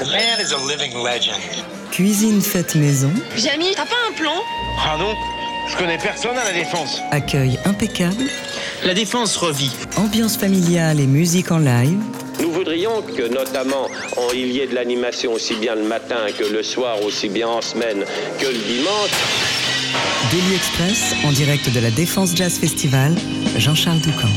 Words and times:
The 0.00 0.06
man 0.06 0.40
is 0.40 0.52
a 0.52 0.58
living 0.58 0.94
legend. 1.02 1.40
Cuisine 1.92 2.40
faite 2.40 2.74
maison, 2.74 3.10
Jamy, 3.36 3.72
t'as 3.74 3.84
pas 3.84 3.96
un 4.08 4.12
plan? 4.14 4.32
Ah 4.78 4.96
non, 4.98 5.14
je 5.70 5.76
connais 5.76 5.98
personne 5.98 6.36
à 6.38 6.44
la 6.44 6.52
défense. 6.52 7.00
accueil 7.10 7.58
impeccable, 7.64 8.24
La 8.84 8.94
défense 8.94 9.36
revit. 9.36 9.70
ambiance 9.96 10.36
familiale 10.36 11.00
et 11.00 11.06
musique 11.06 11.50
en 11.52 11.58
live. 11.58 11.98
Nous 12.40 12.50
voudrions 12.50 13.02
que, 13.02 13.28
notamment, 13.28 13.88
en- 14.16 14.32
il 14.34 14.50
y 14.52 14.60
ait 14.60 14.66
de 14.66 14.74
l'animation 14.74 15.32
aussi 15.32 15.54
bien 15.56 15.74
le 15.74 15.82
matin 15.84 16.26
que 16.38 16.44
le 16.44 16.62
soir, 16.62 17.02
aussi 17.04 17.28
bien 17.28 17.48
en 17.48 17.60
semaine 17.60 18.04
que 18.38 18.46
le 18.46 18.52
dimanche. 18.58 19.10
Daily 20.30 20.54
Express 20.54 21.14
en 21.24 21.32
direct 21.32 21.68
de 21.70 21.80
la 21.80 21.90
Défense 21.90 22.34
Jazz 22.34 22.58
Festival, 22.58 23.14
Jean-Charles 23.58 24.00
Doucan. 24.00 24.28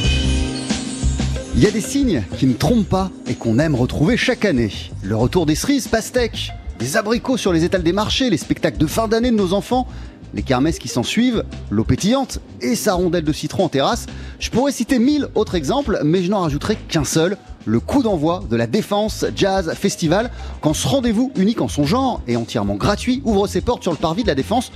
Il 1.56 1.62
y 1.62 1.68
a 1.68 1.72
des 1.72 1.82
signes 1.82 2.24
qui 2.40 2.48
ne 2.48 2.54
trompent 2.54 2.90
pas 2.90 3.12
et 3.28 3.36
qu'on 3.36 3.60
aime 3.60 3.76
retrouver 3.76 4.18
chaque 4.18 4.44
année. 4.44 4.72
Le 5.04 5.16
retour 5.16 5.46
des 5.46 5.54
cerises 5.54 5.88
pastèques, 5.88 6.50
des 6.80 6.98
abricots 6.98 7.38
sur 7.38 7.54
les 7.54 7.64
étals 7.64 7.84
des 7.84 7.94
marchés, 7.94 8.32
les 8.32 8.38
spectacles 8.38 8.80
de 8.80 8.88
fin 8.88 9.08
d'année 9.08 9.30
de 9.30 9.36
nos 9.36 9.54
enfants, 9.54 9.88
les 10.34 10.41
kermesses 10.41 10.80
qui 10.80 10.88
s'en 10.88 11.04
suivent, 11.04 11.44
l'eau 11.70 11.84
pétillante 11.84 12.40
et 12.60 12.76
sa 12.76 12.96
rondelle 12.96 13.24
de 13.24 13.32
citron 13.32 13.66
en 13.66 13.70
terrasse. 13.70 14.08
Je 14.40 14.50
pourrais 14.50 14.72
citer 14.72 14.98
mille 14.98 15.27
autres 15.36 15.54
exemples, 15.54 16.00
mais 16.04 16.24
je 16.24 16.32
n'en 16.32 16.41
rajouterai 16.41 16.76
qu'un 16.88 17.04
seul. 17.04 17.38
Le 17.66 17.80
coup 17.80 18.02
d'envoi 18.02 18.44
de 18.49 18.55
la 18.55 18.66
Défense 18.66 19.24
Jazz 19.35 19.74
Festival, 19.76 20.32
quand 20.60 20.74
ce 20.74 20.88
rendez-vous 20.88 21.32
unique 21.35 21.62
en 21.62 21.68
son 21.68 21.85
genre 21.85 22.22
et 22.27 22.35
entièrement 22.35 22.76
gratuit 22.76 23.22
ouvre 23.26 23.46
ses 23.46 23.62
portes 23.62 23.84
sur 23.84 23.91
le 23.91 23.98
parvis 23.98 24.24
de 24.24 24.27
la 24.27 24.35
Défense 24.35 24.72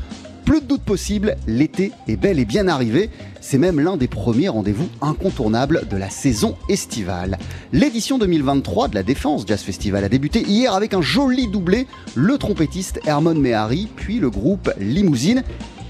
plus 0.48 0.62
de 0.62 0.66
doute 0.66 0.84
possible, 0.84 1.36
l'été 1.46 1.92
est 2.08 2.16
bel 2.16 2.40
et 2.40 2.46
bien 2.46 2.70
arrivé. 2.70 3.10
C'est 3.42 3.58
même 3.58 3.82
l'un 3.82 3.98
des 3.98 4.08
premiers 4.08 4.48
rendez-vous 4.48 4.88
incontournables 5.02 5.90
de 5.90 5.98
la 5.98 6.10
saison 6.10 6.56
estivale. 6.70 7.38
L'édition 7.73 8.18
2023 8.18 8.88
de 8.88 8.96
la 8.96 9.04
Défense 9.04 9.44
Jazz 9.46 9.62
Festival 9.62 10.06
a 10.06 10.10
débuté 10.10 10.44
hier 10.44 10.73
avec 10.73 10.94
un 10.94 11.02
joli 11.02 11.50
doublé, 11.50 11.86
le 12.16 12.38
trompettiste 12.38 13.02
Hermon 13.06 13.36
Mehari, 13.36 13.90
puis 13.94 14.20
le 14.20 14.30
groupe 14.30 14.72
Limousine. 14.80 15.44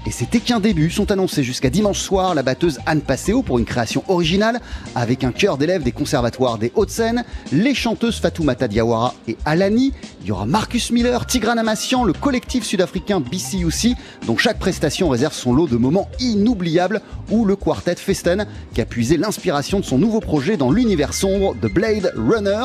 Et 0.08 0.10
c'était 0.10 0.40
qu'un 0.40 0.58
début, 0.58 0.90
sont 0.90 1.12
annoncés 1.12 1.44
jusqu'à 1.44 1.68
dimanche 1.68 1.98
soir 1.98 2.34
la 2.34 2.42
batteuse 2.42 2.78
Anne 2.86 3.02
Passeo 3.02 3.42
pour 3.42 3.58
une 3.58 3.66
création 3.66 4.02
originale 4.08 4.58
avec 4.94 5.22
un 5.22 5.32
chœur 5.32 5.58
d'élèves 5.58 5.82
des 5.82 5.92
conservatoires 5.92 6.56
des 6.56 6.72
Hauts-de-Seine, 6.76 7.26
les 7.52 7.74
chanteuses 7.74 8.18
Fatoumata 8.18 8.68
Diawara 8.68 9.14
et 9.28 9.36
Alani, 9.44 9.92
il 10.22 10.28
y 10.28 10.32
aura 10.32 10.46
Marcus 10.46 10.92
Miller, 10.92 11.26
Tigran 11.26 11.58
Amassian, 11.58 12.04
le 12.04 12.14
collectif 12.14 12.64
sud-africain 12.64 13.20
BCUC, 13.20 13.96
dont 14.26 14.38
chaque 14.38 14.58
prestation 14.58 15.10
réserve 15.10 15.34
son 15.34 15.52
lot 15.52 15.66
de 15.66 15.76
moments 15.76 16.08
inoubliables, 16.20 17.02
ou 17.30 17.44
le 17.44 17.54
quartet 17.54 17.96
Festen, 17.96 18.46
qui 18.72 18.80
a 18.80 18.86
puisé 18.86 19.18
l'inspiration 19.18 19.78
de 19.78 19.84
son 19.84 19.98
nouveau 19.98 20.20
projet 20.20 20.56
dans 20.56 20.70
l'univers 20.70 21.12
sombre 21.12 21.54
de 21.54 21.68
Blade 21.68 22.14
Runner. 22.16 22.64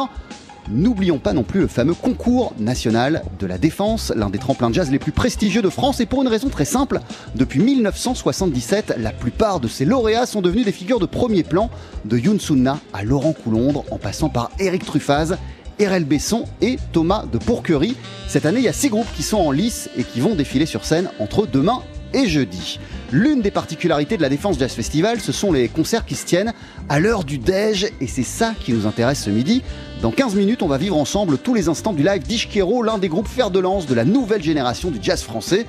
N'oublions 0.70 1.20
pas 1.20 1.34
non 1.34 1.44
plus 1.44 1.62
le 1.62 1.68
fameux 1.68 1.94
concours 1.94 2.54
national 2.58 3.24
de 3.40 3.46
la 3.46 3.58
défense, 3.58 4.14
l'un 4.16 4.30
des 4.30 4.38
tremplins 4.38 4.70
de 4.70 4.76
jazz 4.76 4.90
les 4.90 5.00
plus 5.00 5.12
prestigieux 5.12 5.62
de 5.62 5.70
France, 5.70 6.00
et 6.00 6.06
pour 6.06 6.22
une 6.22 6.28
raison 6.28 6.50
très 6.50 6.66
simple, 6.66 7.00
depuis 7.36 7.60
1977, 7.60 8.96
la 8.98 9.12
plupart 9.12 9.60
de 9.60 9.68
ces 9.68 9.84
lauréats 9.86 10.26
sont 10.26 10.42
devenus 10.42 10.66
des 10.66 10.72
figures 10.72 11.00
de 11.00 11.06
premier 11.06 11.44
plan, 11.44 11.70
de 12.06 12.18
Youn 12.18 12.40
Sunna 12.40 12.80
à 12.94 13.04
Laurent 13.04 13.34
Coulondre, 13.34 13.84
en 13.92 13.98
passant 13.98 14.30
par 14.30 14.52
Éric 14.60 14.86
Truffaz, 14.86 15.36
RL 15.80 16.06
Besson 16.06 16.46
et 16.62 16.78
Thomas 16.92 17.26
de 17.32 17.38
Pourquerie. 17.38 17.98
Cette 18.28 18.46
année, 18.46 18.60
il 18.60 18.66
y 18.66 18.70
a 18.70 18.74
six 18.74 18.90
groupes 18.90 19.12
qui 19.16 19.24
sont 19.24 19.38
en 19.38 19.52
lice 19.52 19.90
et 19.98 20.04
qui 20.04 20.22
vont 20.22 20.36
défiler 20.36 20.66
sur 20.66 20.86
scène 20.86 21.10
entre 21.20 21.46
demain 21.46 21.82
et 22.14 22.28
jeudi. 22.28 22.80
L'une 23.12 23.42
des 23.42 23.52
particularités 23.52 24.18
de 24.18 24.22
la 24.22 24.30
Défense 24.30 24.58
Jazz 24.58 24.72
Festival, 24.72 25.20
ce 25.20 25.32
sont 25.32 25.52
les 25.52 25.68
concerts 25.68 26.06
qui 26.06 26.16
se 26.16 26.26
tiennent 26.26 26.54
à 26.90 27.00
l'heure 27.00 27.24
du 27.24 27.38
déj, 27.38 27.92
et 28.02 28.08
c'est 28.08 28.24
ça 28.24 28.54
qui 28.60 28.74
nous 28.74 28.88
intéresse 28.88 29.24
ce 29.24 29.30
midi. 29.30 29.62
Dans 30.02 30.12
15 30.12 30.36
minutes, 30.36 30.64
on 30.64 30.68
va 30.68 30.78
vivre 30.78 30.98
ensemble 30.98 31.38
tous 31.38 31.54
les 31.54 31.70
instants 31.70 31.94
du 31.94 32.04
live 32.04 32.24
d'Ishkero, 32.24 32.84
l'un 32.84 32.98
des 32.98 33.10
groupes 33.10 33.28
fer 33.28 33.52
de 33.52 33.60
lance 33.60 33.86
de 33.86 33.94
la 33.94 34.06
nouvelle 34.06 34.44
génération 34.44 34.92
du 34.92 35.00
jazz 35.02 35.22
français. 35.22 35.66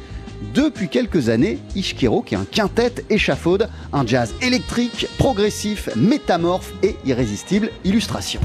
Depuis 0.54 0.88
quelques 0.88 1.28
années, 1.28 1.58
Ishkero, 1.74 2.22
qui 2.22 2.34
est 2.34 2.38
un 2.38 2.44
quintet 2.44 2.94
échafaude, 3.10 3.68
un 3.92 4.06
jazz 4.06 4.34
électrique, 4.42 5.06
progressif, 5.18 5.88
métamorphe 5.96 6.72
et 6.82 6.96
irrésistible. 7.04 7.70
Illustration. 7.84 8.40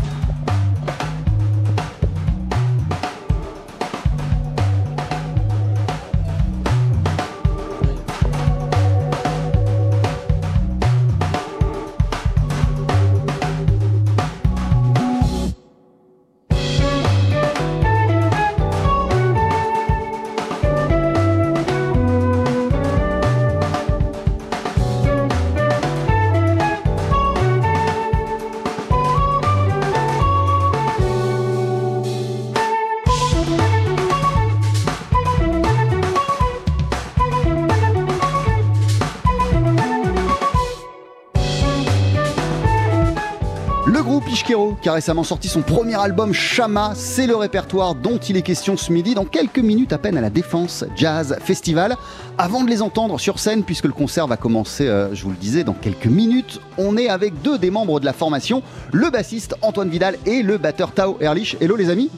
Qui 44.89 44.91
a 44.91 44.95
récemment 44.95 45.23
sorti 45.23 45.49
son 45.49 45.61
premier 45.61 45.93
album 45.93 46.33
Shama, 46.33 46.93
c'est 46.95 47.27
le 47.27 47.35
répertoire 47.35 47.93
dont 47.93 48.17
il 48.17 48.37
est 48.37 48.41
question 48.41 48.75
ce 48.75 48.91
midi, 48.91 49.13
dans 49.13 49.23
quelques 49.23 49.59
minutes 49.59 49.93
à 49.93 49.99
peine 49.99 50.17
à 50.17 50.21
la 50.21 50.31
Défense 50.31 50.83
Jazz 50.95 51.37
Festival. 51.43 51.95
Avant 52.39 52.63
de 52.63 52.71
les 52.71 52.81
entendre 52.81 53.19
sur 53.19 53.37
scène, 53.37 53.61
puisque 53.61 53.85
le 53.85 53.93
concert 53.93 54.25
va 54.25 54.35
commencer, 54.35 54.87
euh, 54.87 55.13
je 55.13 55.23
vous 55.25 55.29
le 55.29 55.35
disais, 55.35 55.63
dans 55.63 55.73
quelques 55.73 56.07
minutes, 56.07 56.59
on 56.79 56.97
est 56.97 57.07
avec 57.07 57.39
deux 57.43 57.59
des 57.59 57.69
membres 57.69 57.99
de 57.99 58.05
la 58.05 58.13
formation, 58.13 58.63
le 58.91 59.11
bassiste 59.11 59.53
Antoine 59.61 59.89
Vidal 59.89 60.17
et 60.25 60.41
le 60.41 60.57
batteur 60.57 60.91
Tao 60.91 61.17
Erlich. 61.21 61.55
Hello 61.61 61.75
les 61.75 61.91
amis 61.91 62.09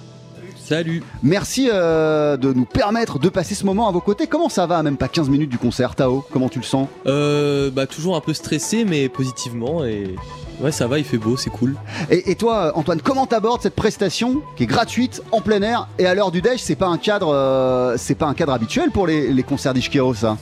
Salut 0.55 1.03
Merci 1.23 1.69
euh, 1.73 2.37
de 2.37 2.53
nous 2.53 2.63
permettre 2.63 3.19
de 3.19 3.27
passer 3.27 3.53
ce 3.53 3.65
moment 3.65 3.89
à 3.89 3.91
vos 3.91 3.99
côtés. 3.99 4.27
Comment 4.27 4.47
ça 4.47 4.65
va 4.65 4.81
Même 4.81 4.95
pas 4.95 5.09
15 5.09 5.27
minutes 5.27 5.49
du 5.49 5.57
concert, 5.57 5.95
Tao? 5.95 6.23
Comment 6.31 6.47
tu 6.47 6.59
le 6.59 6.63
sens? 6.65 6.87
Euh, 7.05 7.69
Bah 7.69 7.85
toujours 7.85 8.15
un 8.15 8.21
peu 8.21 8.33
stressé 8.33 8.85
mais 8.85 9.09
positivement 9.09 9.83
et 9.83 10.15
ouais 10.61 10.71
ça 10.71 10.87
va, 10.87 10.99
il 10.99 11.05
fait 11.05 11.17
beau, 11.17 11.37
c'est 11.37 11.49
cool. 11.49 11.75
Et, 12.09 12.31
et 12.31 12.35
toi, 12.35 12.71
Antoine, 12.75 13.01
comment 13.01 13.25
t'abordes 13.25 13.61
cette 13.61 13.75
prestation 13.75 14.41
qui 14.55 14.63
est 14.63 14.67
gratuite, 14.67 15.21
en 15.31 15.41
plein 15.41 15.61
air 15.61 15.87
et 15.99 16.05
à 16.05 16.13
l'heure 16.15 16.31
du 16.31 16.41
déj 16.41 16.61
C'est 16.61 16.75
pas 16.75 16.87
un 16.87 16.97
cadre, 16.97 17.33
euh, 17.33 17.95
c'est 17.97 18.15
pas 18.15 18.27
un 18.27 18.33
cadre 18.33 18.53
habituel 18.53 18.91
pour 18.91 19.07
les, 19.07 19.31
les 19.33 19.43
concerts 19.43 19.73
d'Ishkero, 19.73 20.13
ça? 20.13 20.37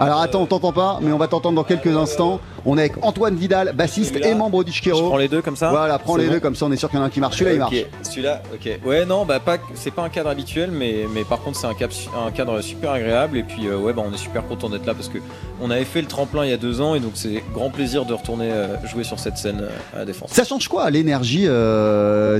Alors 0.00 0.20
attends, 0.20 0.42
on 0.42 0.46
t'entend 0.46 0.72
pas, 0.72 1.00
mais 1.02 1.10
on 1.10 1.18
va 1.18 1.26
t'entendre 1.26 1.56
dans 1.56 1.64
quelques 1.64 1.96
instants. 1.96 2.40
On 2.66 2.76
est 2.76 2.80
avec 2.82 2.92
Antoine 3.02 3.34
Vidal, 3.36 3.72
bassiste 3.74 4.16
et 4.16 4.34
membre 4.34 4.60
Je 4.60 4.66
d'Ishkero. 4.66 5.08
prends 5.08 5.16
les 5.16 5.28
deux 5.28 5.42
comme 5.42 5.56
ça 5.56 5.70
Voilà, 5.70 5.98
prends 5.98 6.16
les 6.16 6.26
bon 6.26 6.32
deux 6.32 6.40
comme 6.40 6.54
ça, 6.54 6.66
on 6.66 6.72
est 6.72 6.76
sûr 6.76 6.88
qu'il 6.90 6.98
y 6.98 7.00
en 7.00 7.04
a 7.04 7.06
un 7.06 7.10
qui 7.10 7.20
marche. 7.20 7.36
Celui-là, 7.36 7.52
il 7.54 7.58
marche. 7.58 7.74
Celui-là, 8.02 8.42
ok. 8.52 8.78
Ouais, 8.84 9.04
non, 9.06 9.24
bah 9.24 9.40
pas, 9.40 9.58
c'est 9.74 9.92
pas 9.92 10.02
un 10.02 10.08
cadre 10.08 10.28
habituel, 10.30 10.70
mais, 10.72 11.04
mais 11.14 11.24
par 11.24 11.40
contre 11.40 11.58
c'est 11.58 11.66
un, 11.66 11.74
cap- 11.74 11.92
un 12.26 12.30
cadre 12.30 12.60
super 12.60 12.90
agréable 12.92 13.38
et 13.38 13.42
puis 13.42 13.66
euh, 13.66 13.78
ouais, 13.78 13.92
bah 13.92 14.02
on 14.06 14.12
est 14.12 14.18
super 14.18 14.46
content 14.46 14.68
d'être 14.68 14.86
là 14.86 14.94
parce 14.94 15.08
que 15.08 15.18
on 15.60 15.70
avait 15.70 15.84
fait 15.84 16.00
le 16.00 16.06
tremplin 16.08 16.44
il 16.44 16.50
y 16.50 16.54
a 16.54 16.56
deux 16.56 16.80
ans 16.80 16.94
et 16.94 17.00
donc 17.00 17.12
c'est 17.14 17.42
grand 17.54 17.70
plaisir 17.70 18.04
de 18.04 18.14
retourner 18.14 18.50
euh, 18.50 18.76
jouer 18.86 19.04
sur 19.04 19.18
cette 19.18 19.36
scène 19.38 19.60
euh, 19.62 19.68
à 19.96 19.98
la 20.00 20.04
défense. 20.04 20.30
Ça 20.32 20.44
change 20.44 20.68
quoi 20.68 20.84
à 20.84 20.90
l'énergie 20.90 21.46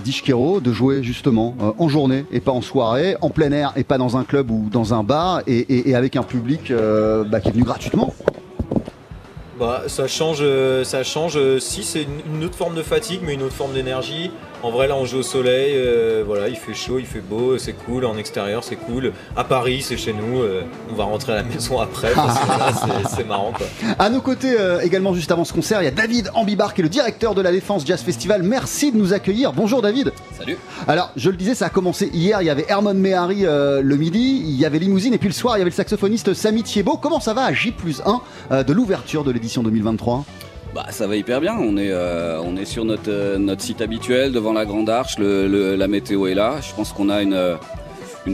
d'Ishkero 0.05 0.61
de 0.61 0.73
jouer 0.73 1.03
justement 1.03 1.55
en 1.79 1.89
journée 1.89 2.25
et 2.33 2.41
pas 2.41 2.53
en 2.53 2.63
soirée, 2.63 3.17
en 3.21 3.31
plein 3.31 3.53
air 3.53 3.73
et 3.77 3.85
pas 3.85 3.99
dans 3.99 4.17
un 4.17 4.25
club 4.25 4.51
ou 4.51 4.69
dans 4.71 4.95
un 4.95 5.03
bar 5.03 5.43
et, 5.47 5.59
et- 5.59 5.91
et 5.91 5.95
avec 5.95 6.17
un 6.17 6.23
public 6.23 6.73
bah, 7.31 7.41
qui 7.41 7.49
est 7.49 7.53
venu 7.53 7.65
gratuitement? 7.65 8.15
Bah 9.59 9.85
ça 9.89 10.07
change, 10.07 10.39
euh, 10.41 10.85
ça 10.85 11.03
change. 11.03 11.37
euh, 11.37 11.59
si 11.59 11.83
c'est 11.83 12.03
une, 12.03 12.37
une 12.37 12.45
autre 12.45 12.55
forme 12.57 12.75
de 12.77 12.83
fatigue, 12.83 13.21
mais 13.25 13.35
une 13.35 13.43
autre 13.43 13.55
forme 13.55 13.73
d'énergie. 13.73 14.31
En 14.61 14.71
vrai 14.73 14.89
là 14.89 14.97
on 14.97 15.05
joue 15.05 15.19
au 15.19 15.23
soleil, 15.23 15.75
euh, 15.77 16.25
voilà, 16.27 16.49
il 16.49 16.57
fait 16.57 16.75
chaud, 16.75 16.99
il 16.99 17.07
fait 17.07 17.21
beau, 17.21 17.59
c'est 17.59 17.75
cool. 17.75 18.05
En 18.05 18.19
extérieur 18.19 18.65
c'est 18.65 18.75
cool. 18.75 19.13
À 19.37 19.45
Paris 19.45 19.83
c'est 19.83 19.97
chez 19.97 20.13
nous. 20.13 20.41
euh, 20.43 20.63
on 20.91 20.95
va 20.95 21.05
rentrer 21.05 21.33
à 21.33 21.37
la 21.37 21.43
maison 21.45 21.79
après. 21.81 22.11
parce 22.13 22.41
que 22.41 22.47
voilà, 22.47 22.73
c'est- 23.17 23.25
marrant 23.25 23.53
quoi. 23.57 23.67
À 24.01 24.11
nos 24.11 24.21
côtés, 24.21 24.57
euh, 24.59 24.81
également 24.81 25.15
juste 25.15 25.31
avant 25.31 25.45
ce 25.45 25.53
concert, 25.53 25.81
il 25.81 25.85
y 25.85 25.89
a 25.89 25.93
David 25.93 26.31
Ambibar 26.35 26.75
qui 26.75 26.81
est 26.81 26.83
le 26.83 26.89
directeur 26.89 27.37
de 27.37 27.41
la 27.43 27.53
Défense 27.53 27.87
Jazz 27.87 28.01
Festival. 28.03 28.43
Merci 28.43 28.91
de 28.91 28.97
nous 28.97 29.13
accueillir. 29.13 29.53
Bonjour 29.53 29.81
David. 29.81 30.13
Salut. 30.37 30.57
Alors, 30.89 31.13
je 31.15 31.31
le 31.31 31.37
disais, 31.37 31.55
ça 31.55 31.67
a 31.67 31.71
commencé 31.71 32.11
hier. 32.13 32.43
Il 32.43 32.47
y 32.47 32.51
avait 32.51 32.67
Hermon 32.69 32.95
Mehari 32.95 33.47
euh, 33.47 33.81
le 33.81 33.97
midi, 33.97 34.43
il 34.45 34.57
y 34.59 34.65
avait 34.65 34.79
Limousine, 34.81 35.15
et 35.15 35.19
puis 35.19 35.29
le 35.29 35.35
soir, 35.35 35.57
il 35.57 35.61
y 35.61 35.63
avait 35.63 35.71
le 35.71 35.75
saxophoniste 35.77 36.35
Samy 36.35 36.63
Thiebaud. 36.65 36.97
Comment 37.01 37.21
ça 37.21 37.33
va 37.35 37.45
à 37.45 37.53
J 37.53 37.71
plus 37.71 38.03
1 38.05 38.21
euh, 38.51 38.63
de 38.65 38.73
l'ouverture 38.73 39.23
de 39.25 39.31
l'édition 39.31 39.63
2023 39.63 40.25
Bah, 40.75 40.87
ça 40.91 41.07
va 41.07 41.17
hyper 41.17 41.41
bien. 41.41 41.57
On 41.59 41.77
est, 41.77 41.91
euh, 41.91 42.65
sur 42.65 42.85
notre, 42.85 43.09
euh, 43.11 43.39
notre 43.39 43.63
site 43.63 43.81
habituel 43.81 44.33
devant 44.33 44.53
la 44.53 44.67
Grande 44.67 44.91
Arche. 44.91 45.19
La 45.19 45.89
météo 45.89 46.27
est 46.27 46.35
là. 46.35 46.61
Je 46.61 46.75
pense 46.75 46.93
qu'on 46.93 47.09
a 47.09 47.23
une, 47.23 47.35
euh, 47.35 47.57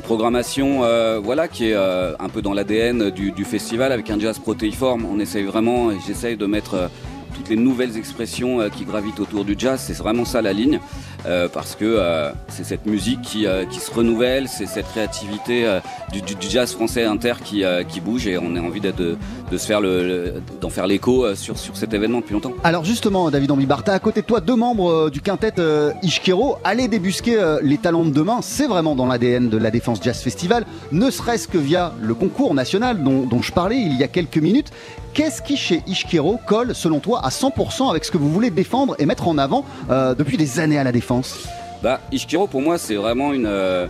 programmation 0.03 0.81
voilà, 1.23 1.47
qui 1.47 1.71
est 1.71 1.77
un 1.77 2.29
peu 2.29 2.43
dans 2.43 2.53
l'ADN 2.53 3.11
du, 3.11 3.45
festival 3.45 3.93
avec 3.93 4.11
un 4.11 4.19
jazz 4.19 4.41
protéiforme. 4.41 5.07
On 5.09 5.21
essaye 5.21 5.45
vraiment, 5.45 5.91
j'essaye 6.05 6.37
de 6.37 6.47
mettre 6.47 6.91
toutes 7.33 7.49
les 7.49 7.55
nouvelles 7.55 7.97
expressions 7.97 8.69
qui 8.71 8.85
gravitent 8.85 9.21
autour 9.21 9.45
du 9.45 9.55
jazz. 9.57 9.81
C'est 9.81 9.97
vraiment 9.97 10.25
ça 10.25 10.43
la 10.43 10.53
ligne. 10.53 10.81
Euh, 11.27 11.49
parce 11.49 11.75
que 11.75 11.85
euh, 11.85 12.31
c'est 12.49 12.65
cette 12.65 12.85
musique 12.85 13.23
qui, 13.23 13.47
euh, 13.47 13.65
qui 13.65 13.81
se 13.81 13.91
renouvelle, 13.91 14.47
c'est 14.47 14.67
cette 14.67 14.87
créativité 14.89 15.67
du, 16.13 16.21
jazz 16.41 16.73
français 16.73 17.05
inter 17.05 17.35
qui, 17.43 17.65
qui 17.89 18.01
bouge 18.01 18.27
et 18.27 18.39
on 18.39 18.55
a 18.57 18.61
envie 18.61 18.81
de, 18.81 18.93
de 18.93 19.59
faire 19.59 19.81
le, 19.81 20.35
d'en 20.61 20.69
faire 20.69 20.87
l'écho 20.87 21.35
sur, 21.35 21.59
sur 21.59 21.77
cet 21.77 21.95
événement 21.95 22.21
depuis 22.21 22.35
longtemps. 22.35 22.53
Alors 22.63 22.85
justement, 22.85 23.31
David 23.31 23.51
Ambibar, 23.51 23.83
t'as 23.83 23.95
à 23.95 23.99
côté 23.99 24.21
de 24.21 24.27
toi 24.27 24.41
deux 24.41 24.57
membres 24.57 25.11
du 25.11 25.21
quintet 25.21 25.55
Ishkero. 26.03 26.59
Aller 26.65 26.89
débusquer 26.89 27.57
les 27.63 27.79
talents 27.79 28.05
de 28.05 28.11
demain, 28.11 28.41
c'est 28.43 28.67
vraiment 28.67 28.95
dans 28.95 29.07
l'ADN 29.07 29.49
de 29.49 29.57
la 29.57 29.71
Défense 29.71 30.01
Jazz 30.03 30.21
Festival, 30.21 30.67
ne 30.93 31.11
serait-ce 31.11 31.49
que 31.49 31.59
via 31.59 31.93
le 32.01 32.15
concours 32.15 32.55
national 32.55 33.03
dont, 33.03 33.23
dont 33.23 33.43
je 33.43 33.53
parlais 33.53 33.79
il 33.79 33.97
y 33.97 34.03
a 34.03 34.09
quelques 34.09 34.39
minutes. 34.39 34.71
Qu'est-ce 35.15 35.43
qui 35.43 35.57
chez 35.57 35.81
Ishkero 35.87 36.41
colle, 36.45 36.75
selon 36.75 36.99
toi, 36.99 37.25
à 37.25 37.29
100% 37.29 37.89
avec 37.89 38.05
ce 38.05 38.11
que 38.11 38.19
vous 38.19 38.29
voulez 38.29 38.51
défendre 38.51 38.97
et 38.99 39.07
mettre 39.07 39.29
en 39.29 39.39
avant 39.39 39.65
depuis 39.89 40.37
des 40.37 40.59
années 40.59 40.79
à 40.79 40.85
la 40.85 40.91
Défense 40.91 41.14
Bah, 41.83 42.01
Ishkiro, 42.13 42.47
pour 42.47 42.63
moi, 42.63 42.79
c'est 42.79 42.95
vraiment 42.95 43.33
une, 43.33 43.47
euh, 43.47 43.87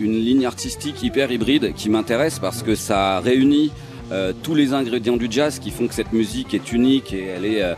une 0.00 0.14
ligne 0.14 0.46
artistique 0.46 1.02
hyper 1.02 1.30
hybride 1.30 1.74
qui 1.74 1.90
m'intéresse 1.90 2.38
parce 2.38 2.62
que 2.62 2.74
ça 2.74 3.20
réunit 3.20 3.72
euh, 4.10 4.32
tous 4.42 4.54
les 4.54 4.72
ingrédients 4.72 5.16
du 5.16 5.26
jazz 5.28 5.58
qui 5.58 5.70
font 5.70 5.86
que 5.86 5.94
cette 5.94 6.12
musique 6.12 6.54
est 6.54 6.72
unique 6.72 7.12
et 7.12 7.26
elle, 7.26 7.44
est, 7.44 7.62
euh, 7.62 7.74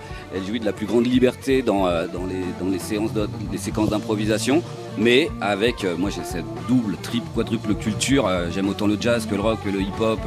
jouit 0.47 0.61
de 0.61 0.65
la 0.65 0.73
plus 0.73 0.87
grande 0.87 1.07
liberté 1.07 1.63
dans, 1.63 1.89
les, 1.89 2.79
séquences 3.59 3.91
d'improvisation, 3.91 4.63
mais 4.97 5.29
avec, 5.41 5.85
moi 5.99 6.11
j'ai 6.11 6.23
cette 6.23 6.45
double, 6.69 6.97
triple, 7.03 7.27
quadruple 7.35 7.75
culture, 7.75 8.31
j'aime 8.55 8.69
autant 8.69 8.87
le 8.87 8.99
jazz 9.01 9.27
que 9.27 9.35
le 9.35 9.41
rock, 9.41 9.59
que 9.65 9.71
le 9.71 9.81
hip-hop, 9.81 10.21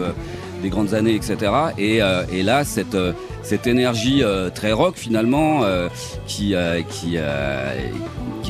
des 0.61 0.69
grandes 0.69 0.93
années, 0.93 1.15
etc. 1.15 1.51
Et, 1.77 2.01
euh, 2.01 2.23
et 2.31 2.43
là, 2.43 2.63
cette, 2.63 2.95
euh, 2.95 3.13
énergie 3.65 4.23
euh, 4.23 4.49
très 4.49 4.71
rock 4.71 4.95
finalement, 4.95 5.61
qui, 6.27 6.53
est 6.53 7.23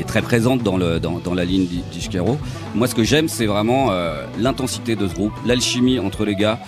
très 0.07 0.21
présente 0.21 0.63
dans, 0.63 0.77
la 0.77 1.45
ligne 1.45 1.65
d'I- 1.65 1.83
d'Ishkero. 1.91 2.37
Moi, 2.75 2.87
ce 2.87 2.95
que 2.95 3.03
j'aime, 3.03 3.27
c'est 3.27 3.45
vraiment 3.45 3.91
l'intensité 4.39 4.95
de 4.95 5.07
ce 5.07 5.13
groupe, 5.13 5.33
l'alchimie 5.45 5.99
entre 5.99 6.25
les 6.25 6.35
gars 6.35 6.59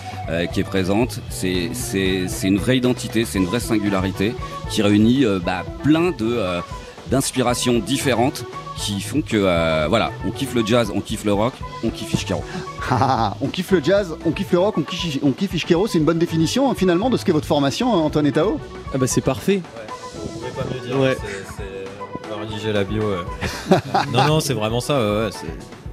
qui 0.52 0.60
est 0.60 0.64
présente. 0.64 1.20
C'est 1.30 1.70
une 2.42 2.58
vraie 2.58 2.78
identité, 2.78 3.24
c'est 3.24 3.38
une 3.38 3.46
vraie 3.46 3.60
singularité 3.60 4.34
qui 4.70 4.82
réunit 4.82 5.24
bah, 5.44 5.64
plein 5.82 6.12
d'inspirations 7.10 7.78
différentes 7.78 8.44
qui 8.76 9.00
font 9.00 9.22
que 9.22 9.36
euh, 9.36 9.86
voilà, 9.88 10.10
on 10.26 10.30
kiffe 10.30 10.54
le 10.54 10.64
jazz, 10.66 10.90
on 10.94 11.00
kiffe 11.00 11.24
le 11.24 11.32
rock, 11.32 11.54
on 11.84 11.90
kiffe 11.90 12.12
Ishkero. 12.14 12.42
Ah, 12.90 13.34
on 13.40 13.48
kiffe 13.48 13.70
le 13.70 13.82
jazz, 13.82 14.14
on 14.26 14.30
kiffe 14.32 14.52
le 14.52 14.58
rock, 14.58 14.76
on 14.76 14.82
kiffe, 14.82 15.18
on 15.22 15.32
kiffe 15.32 15.54
Ishkero, 15.54 15.86
c'est 15.86 15.98
une 15.98 16.04
bonne 16.04 16.18
définition 16.18 16.70
hein, 16.70 16.74
finalement 16.76 17.08
de 17.08 17.16
ce 17.16 17.24
qu'est 17.24 17.32
votre 17.32 17.46
formation, 17.46 17.94
hein, 17.94 17.98
Antoine 17.98 18.26
et 18.26 18.32
Tao? 18.32 18.58
Ah 18.94 18.98
bah 18.98 19.06
c'est 19.06 19.20
parfait. 19.22 19.62
Vous 20.14 20.38
pouvez 20.40 20.50
pas 20.50 20.64
mieux 20.74 20.86
dire. 20.86 20.98
Ouais. 21.00 21.16
c'est- 21.20 21.56
c'est- 21.56 22.30
On 22.30 22.34
va 22.36 22.40
rédiger 22.42 22.72
la 22.72 22.84
bio. 22.84 23.02
ouais. 23.02 23.76
non, 24.12 24.24
non, 24.26 24.40
c'est 24.40 24.52
vraiment 24.54 24.80
ça. 24.80 24.98
ouais, 24.98 25.24
ouais, 25.26 25.30
c'est- 25.32 25.46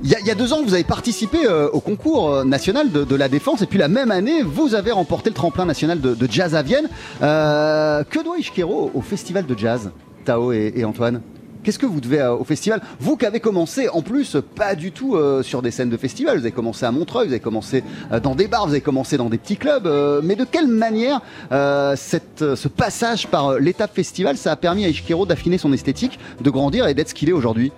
Il 0.03 0.09
y, 0.09 0.15
a, 0.15 0.19
il 0.19 0.25
y 0.25 0.31
a 0.31 0.35
deux 0.35 0.51
ans, 0.51 0.61
vous 0.65 0.73
avez 0.73 0.83
participé 0.83 1.45
euh, 1.45 1.69
au 1.71 1.79
concours 1.79 2.29
euh, 2.33 2.43
national 2.43 2.91
de, 2.91 3.03
de 3.03 3.15
la 3.15 3.29
défense, 3.29 3.61
et 3.61 3.67
puis 3.67 3.77
la 3.79 3.87
même 3.87 4.09
année, 4.11 4.41
vous 4.41 4.73
avez 4.75 4.91
remporté 4.91 5.29
le 5.29 5.35
tremplin 5.35 5.65
national 5.65 6.01
de, 6.01 6.13
de 6.15 6.31
jazz 6.31 6.55
à 6.55 6.61
Vienne. 6.63 6.89
Euh, 7.21 8.03
que 8.03 8.21
doit 8.23 8.37
Ishkero 8.39 8.89
au 8.93 9.01
festival 9.01 9.45
de 9.45 9.57
jazz, 9.57 9.91
Tao 10.25 10.51
et, 10.51 10.73
et 10.75 10.83
Antoine? 10.85 11.21
Qu'est-ce 11.63 11.77
que 11.77 11.85
vous 11.85 12.01
devez 12.01 12.23
au 12.23 12.43
festival 12.43 12.81
Vous 12.99 13.17
qui 13.17 13.25
avez 13.25 13.39
commencé, 13.39 13.87
en 13.87 14.01
plus, 14.01 14.37
pas 14.55 14.73
du 14.73 14.91
tout 14.91 15.15
euh, 15.15 15.43
sur 15.43 15.61
des 15.61 15.69
scènes 15.69 15.91
de 15.91 15.97
festival, 15.97 16.37
vous 16.39 16.43
avez 16.43 16.51
commencé 16.51 16.85
à 16.85 16.91
Montreuil, 16.91 17.27
vous 17.27 17.33
avez 17.33 17.39
commencé 17.39 17.83
euh, 18.11 18.19
dans 18.19 18.33
des 18.33 18.47
bars, 18.47 18.65
vous 18.65 18.71
avez 18.71 18.81
commencé 18.81 19.15
dans 19.15 19.29
des 19.29 19.37
petits 19.37 19.57
clubs, 19.57 19.85
euh, 19.85 20.21
mais 20.23 20.35
de 20.35 20.43
quelle 20.43 20.67
manière 20.67 21.21
ce 21.51 22.67
passage 22.67 23.27
par 23.27 23.59
l'étape 23.59 23.93
festival, 23.93 24.37
ça 24.37 24.51
a 24.51 24.55
permis 24.55 24.85
à 24.85 24.89
Ishkero 24.89 25.25
d'affiner 25.27 25.59
son 25.59 25.71
esthétique, 25.71 26.17
de 26.41 26.49
grandir 26.49 26.87
et 26.87 26.95
d'être 26.95 27.09
ce 27.09 27.13
qu'il 27.13 27.29
est 27.29 27.33
aujourd'hui? 27.33 27.71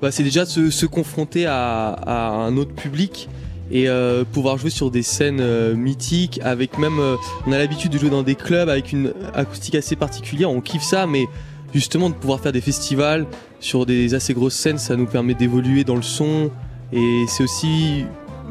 Bah, 0.00 0.12
c'est 0.12 0.22
déjà 0.22 0.46
se, 0.46 0.70
se 0.70 0.86
confronter 0.86 1.46
à, 1.46 1.98
un 2.06 2.56
autre 2.56 2.72
public 2.72 3.28
et 3.72 3.86
pouvoir 4.32 4.58
jouer 4.58 4.70
sur 4.70 4.90
des 4.90 5.02
scènes 5.02 5.74
mythiques 5.74 6.40
avec 6.42 6.78
même 6.78 6.98
on 7.46 7.52
a 7.52 7.58
l'habitude 7.58 7.92
de 7.92 7.98
jouer 7.98 8.10
dans 8.10 8.24
des 8.24 8.34
clubs 8.34 8.68
avec 8.68 8.92
une 8.92 9.12
acoustique 9.34 9.76
assez 9.76 9.94
particulière. 9.94 10.50
On 10.50 10.60
kiffe 10.60 10.82
ça 10.82 11.06
mais 11.06 11.26
justement 11.74 12.10
de 12.10 12.14
pouvoir 12.14 12.40
faire 12.40 12.52
des 12.52 12.60
festivals 12.60 13.26
sur 13.60 13.86
des 13.86 14.14
assez 14.14 14.34
grosses 14.34 14.54
scènes 14.54 14.78
ça 14.78 14.96
nous 14.96 15.06
permet 15.06 15.34
d'évoluer 15.34 15.84
dans 15.84 15.96
le 15.96 16.02
son. 16.02 16.50
Et 16.92 17.24
c'est 17.28 17.44
aussi 17.44 18.04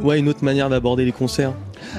une 0.03 0.29
autre 0.29 0.43
manière 0.43 0.69
d'aborder 0.69 1.03
les 1.05 1.11
concerts 1.11 1.53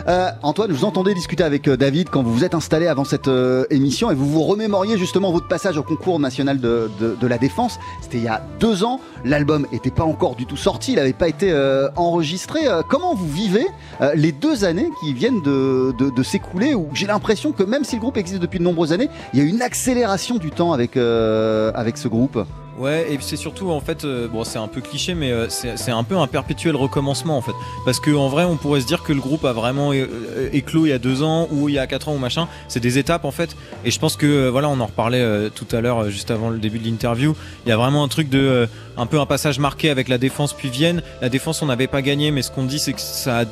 Euh, 0.08 0.30
Antoine, 0.42 0.72
vous 0.72 0.84
entendais 0.84 1.14
discuter 1.14 1.44
avec 1.44 1.68
euh, 1.68 1.76
David 1.76 2.10
quand 2.10 2.22
vous 2.22 2.32
vous 2.32 2.44
êtes 2.44 2.54
installé 2.54 2.86
avant 2.86 3.04
cette 3.04 3.28
euh, 3.28 3.64
émission 3.70 4.10
et 4.10 4.14
vous 4.14 4.26
vous 4.26 4.42
remémoriez 4.42 4.98
justement 4.98 5.32
votre 5.32 5.48
passage 5.48 5.76
au 5.76 5.82
concours 5.82 6.20
national 6.20 6.60
de, 6.60 6.90
la 7.22 7.38
défense. 7.38 7.78
C'était 8.00 8.18
il 8.18 8.24
y 8.24 8.28
a 8.28 8.42
deux 8.58 8.84
ans. 8.84 9.00
L'album 9.24 9.66
n'était 9.72 9.90
pas 9.90 10.04
encore 10.04 10.34
du 10.34 10.46
tout 10.46 10.56
sorti, 10.56 10.92
il 10.92 10.96
n'avait 10.96 11.12
pas 11.12 11.28
été 11.28 11.54
enregistré. 11.96 12.60
Comment 12.88 13.14
vous 13.14 13.28
vivez 13.28 13.66
les 14.14 14.32
deux 14.32 14.64
années 14.64 14.88
qui 15.00 15.12
viennent 15.12 15.42
de, 15.42 16.22
s'écouler 16.22 16.74
où 16.74 16.88
j'ai 16.92 17.06
l'impression 17.06 17.52
que 17.52 17.62
même 17.62 17.84
si 17.84 17.96
le 17.96 18.00
groupe 18.00 18.16
existe 18.16 18.40
depuis 18.40 18.58
de 18.58 18.64
nombreuses 18.64 18.92
années, 18.92 19.08
il 19.32 19.38
y 19.38 19.42
a 19.42 19.44
une 19.44 19.62
accélération 19.62 20.38
du 20.38 20.50
temps 20.50 20.72
avec 20.72 20.94
ce 20.94 22.08
groupe? 22.08 22.38
Ouais, 22.80 23.12
et 23.12 23.18
c'est 23.20 23.36
surtout 23.36 23.70
en 23.70 23.80
fait, 23.80 24.04
euh, 24.06 24.26
bon, 24.26 24.42
c'est 24.42 24.58
un 24.58 24.66
peu 24.66 24.80
cliché, 24.80 25.12
mais 25.14 25.30
euh, 25.32 25.50
c'est 25.50 25.76
c'est 25.76 25.90
un 25.90 26.02
peu 26.02 26.16
un 26.16 26.26
perpétuel 26.26 26.76
recommencement 26.76 27.36
en 27.36 27.42
fait. 27.42 27.52
Parce 27.84 28.00
que 28.00 28.10
en 28.10 28.28
vrai, 28.28 28.44
on 28.44 28.56
pourrait 28.56 28.80
se 28.80 28.86
dire 28.86 29.02
que 29.02 29.12
le 29.12 29.20
groupe 29.20 29.44
a 29.44 29.52
vraiment 29.52 29.92
é- 29.92 30.00
euh, 30.00 30.48
éclos 30.54 30.86
il 30.86 30.88
y 30.88 30.92
a 30.92 30.98
deux 30.98 31.22
ans 31.22 31.46
ou 31.52 31.68
il 31.68 31.74
y 31.74 31.78
a 31.78 31.86
quatre 31.86 32.08
ans 32.08 32.14
ou 32.14 32.18
machin. 32.18 32.48
C'est 32.68 32.80
des 32.80 32.96
étapes 32.96 33.26
en 33.26 33.32
fait. 33.32 33.54
Et 33.84 33.90
je 33.90 33.98
pense 33.98 34.16
que 34.16 34.24
euh, 34.24 34.50
voilà, 34.50 34.70
on 34.70 34.80
en 34.80 34.86
reparlait 34.86 35.20
euh, 35.20 35.50
tout 35.54 35.66
à 35.72 35.82
l'heure, 35.82 36.04
euh, 36.04 36.08
juste 36.08 36.30
avant 36.30 36.48
le 36.48 36.58
début 36.58 36.78
de 36.78 36.86
l'interview. 36.86 37.36
Il 37.66 37.68
y 37.68 37.72
a 37.72 37.76
vraiment 37.76 38.02
un 38.02 38.08
truc 38.08 38.30
de 38.30 38.38
euh, 38.38 38.66
un 38.96 39.04
peu 39.04 39.20
un 39.20 39.26
passage 39.26 39.58
marqué 39.58 39.90
avec 39.90 40.08
la 40.08 40.16
défense 40.16 40.54
puis 40.54 40.70
Vienne. 40.70 41.02
La 41.20 41.28
défense, 41.28 41.60
on 41.60 41.66
n'avait 41.66 41.86
pas 41.86 42.00
gagné, 42.00 42.30
mais 42.30 42.40
ce 42.40 42.50
qu'on 42.50 42.64
dit, 42.64 42.78
c'est 42.78 42.94
que 42.94 43.00
ça, 43.00 43.40
a, 43.40 43.44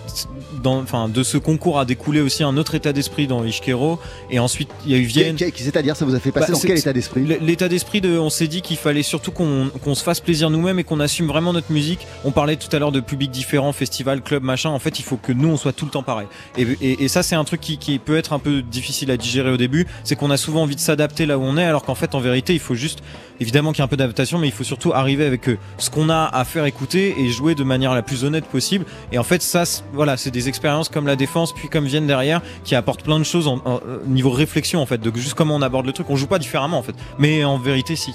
dans, 0.62 0.78
enfin, 0.80 1.08
de 1.08 1.22
ce 1.22 1.36
concours 1.36 1.78
a 1.78 1.84
découlé 1.84 2.20
aussi 2.22 2.44
un 2.44 2.56
autre 2.56 2.75
état 2.75 2.92
d'esprit 2.94 3.26
dans 3.26 3.44
Ishkero. 3.44 3.98
Et 4.30 4.38
ensuite, 4.38 4.70
il 4.86 4.92
y 4.92 4.94
a 4.94 4.98
eu 4.98 5.02
Vienne. 5.02 5.36
C'est-à-dire, 5.54 5.96
ça 5.96 6.04
vous 6.06 6.14
a 6.14 6.20
fait 6.20 6.32
passer 6.32 6.52
Bah, 6.52 6.58
dans 6.58 6.66
quel 6.66 6.78
état 6.78 6.92
d'esprit? 6.94 7.26
L'état 7.40 7.69
d'esprit 7.69 8.00
de, 8.00 8.19
on 8.19 8.30
s'est 8.30 8.46
dit 8.48 8.62
qu'il 8.62 8.76
fallait 8.78 9.02
surtout 9.18 9.32
qu'on 9.32 9.94
se 9.94 10.02
fasse 10.04 10.20
plaisir 10.20 10.48
nous-mêmes 10.48 10.78
et 10.78 10.84
qu'on 10.84 11.00
assume 11.00 11.26
vraiment 11.26 11.52
notre 11.52 11.72
musique. 11.72 12.06
On 12.24 12.30
parlait 12.30 12.54
tout 12.54 12.74
à 12.74 12.78
l'heure 12.78 12.92
de 12.92 13.00
publics 13.00 13.32
différents, 13.32 13.72
festival, 13.72 14.22
club, 14.22 14.44
machin. 14.44 14.70
En 14.70 14.78
fait, 14.78 15.00
il 15.00 15.02
faut 15.02 15.16
que 15.16 15.32
nous 15.32 15.48
on 15.48 15.56
soit 15.56 15.72
tout 15.72 15.84
le 15.84 15.90
temps 15.90 16.04
pareil. 16.04 16.28
Et, 16.56 17.08
ça, 17.08 17.22
c'est 17.22 17.34
un 17.34 17.44
truc 17.44 17.60
qui, 17.60 17.98
peut 17.98 18.16
être 18.16 18.32
un 18.32 18.38
peu 18.38 18.62
difficile 18.62 19.10
à 19.10 19.16
digérer 19.16 19.50
au 19.50 19.56
début. 19.56 19.86
C'est 20.04 20.14
qu'on 20.14 20.30
a 20.30 20.36
souvent 20.36 20.62
envie 20.62 20.76
de 20.76 20.80
s'adapter 20.80 21.26
là 21.26 21.36
où 21.36 21.42
on 21.42 21.56
est, 21.56 21.64
alors 21.64 21.84
qu'en 21.84 21.96
fait, 21.96 22.14
en 22.14 22.20
vérité, 22.20 22.54
il 22.54 22.60
faut 22.60 22.76
juste, 22.76 23.00
évidemment 23.40 23.72
qu'il 23.72 23.80
y 23.80 23.82
a 23.82 23.86
un 23.86 23.88
peu 23.88 23.96
d'adaptation, 23.96 24.38
mais 24.38 24.46
il 24.46 24.52
faut 24.52 24.64
surtout 24.64 24.92
arriver 24.92 25.26
avec 25.26 25.48
euh, 25.48 25.58
ce 25.78 25.90
qu'on 25.90 26.10
a 26.10 26.30
à 26.32 26.44
faire 26.44 26.64
écouter 26.64 27.16
et 27.18 27.28
jouer 27.28 27.56
de 27.56 27.64
manière 27.64 27.94
la 27.94 28.02
plus 28.02 28.25
honnête 28.25 28.44
possible. 28.44 28.84
Et 29.10 29.18
en 29.18 29.25
fait, 29.25 29.42
ça, 29.42 29.64
voilà, 29.92 30.16
c'est 30.16 30.30
des 30.30 30.48
expériences 30.48 30.88
comme 30.88 31.06
la 31.06 31.16
défense, 31.16 31.52
puis 31.52 31.68
comme 31.68 31.87
viennent 31.87 32.06
derrière, 32.06 32.40
qui 32.62 32.76
apportent 32.76 33.02
plein 33.02 33.18
de 33.18 33.25
choses 33.25 33.48
en, 33.48 33.60
en- 33.64 33.80
euh, 33.87 33.98
niveau 34.06 34.30
réflexion 34.30 34.80
en 34.80 34.87
fait, 34.87 35.00
de 35.00 35.10
juste 35.16 35.34
comment 35.34 35.56
on 35.56 35.62
aborde 35.62 35.87
le 35.87 35.92
truc. 35.92 36.08
On 36.08 36.16
joue 36.16 36.28
pas 36.28 36.38
différemment 36.38 36.78
en 36.78 36.82
fait, 36.82 36.94
mais 37.18 37.44
en 37.44 37.58
vérité, 37.58 37.96
si. 37.96 38.14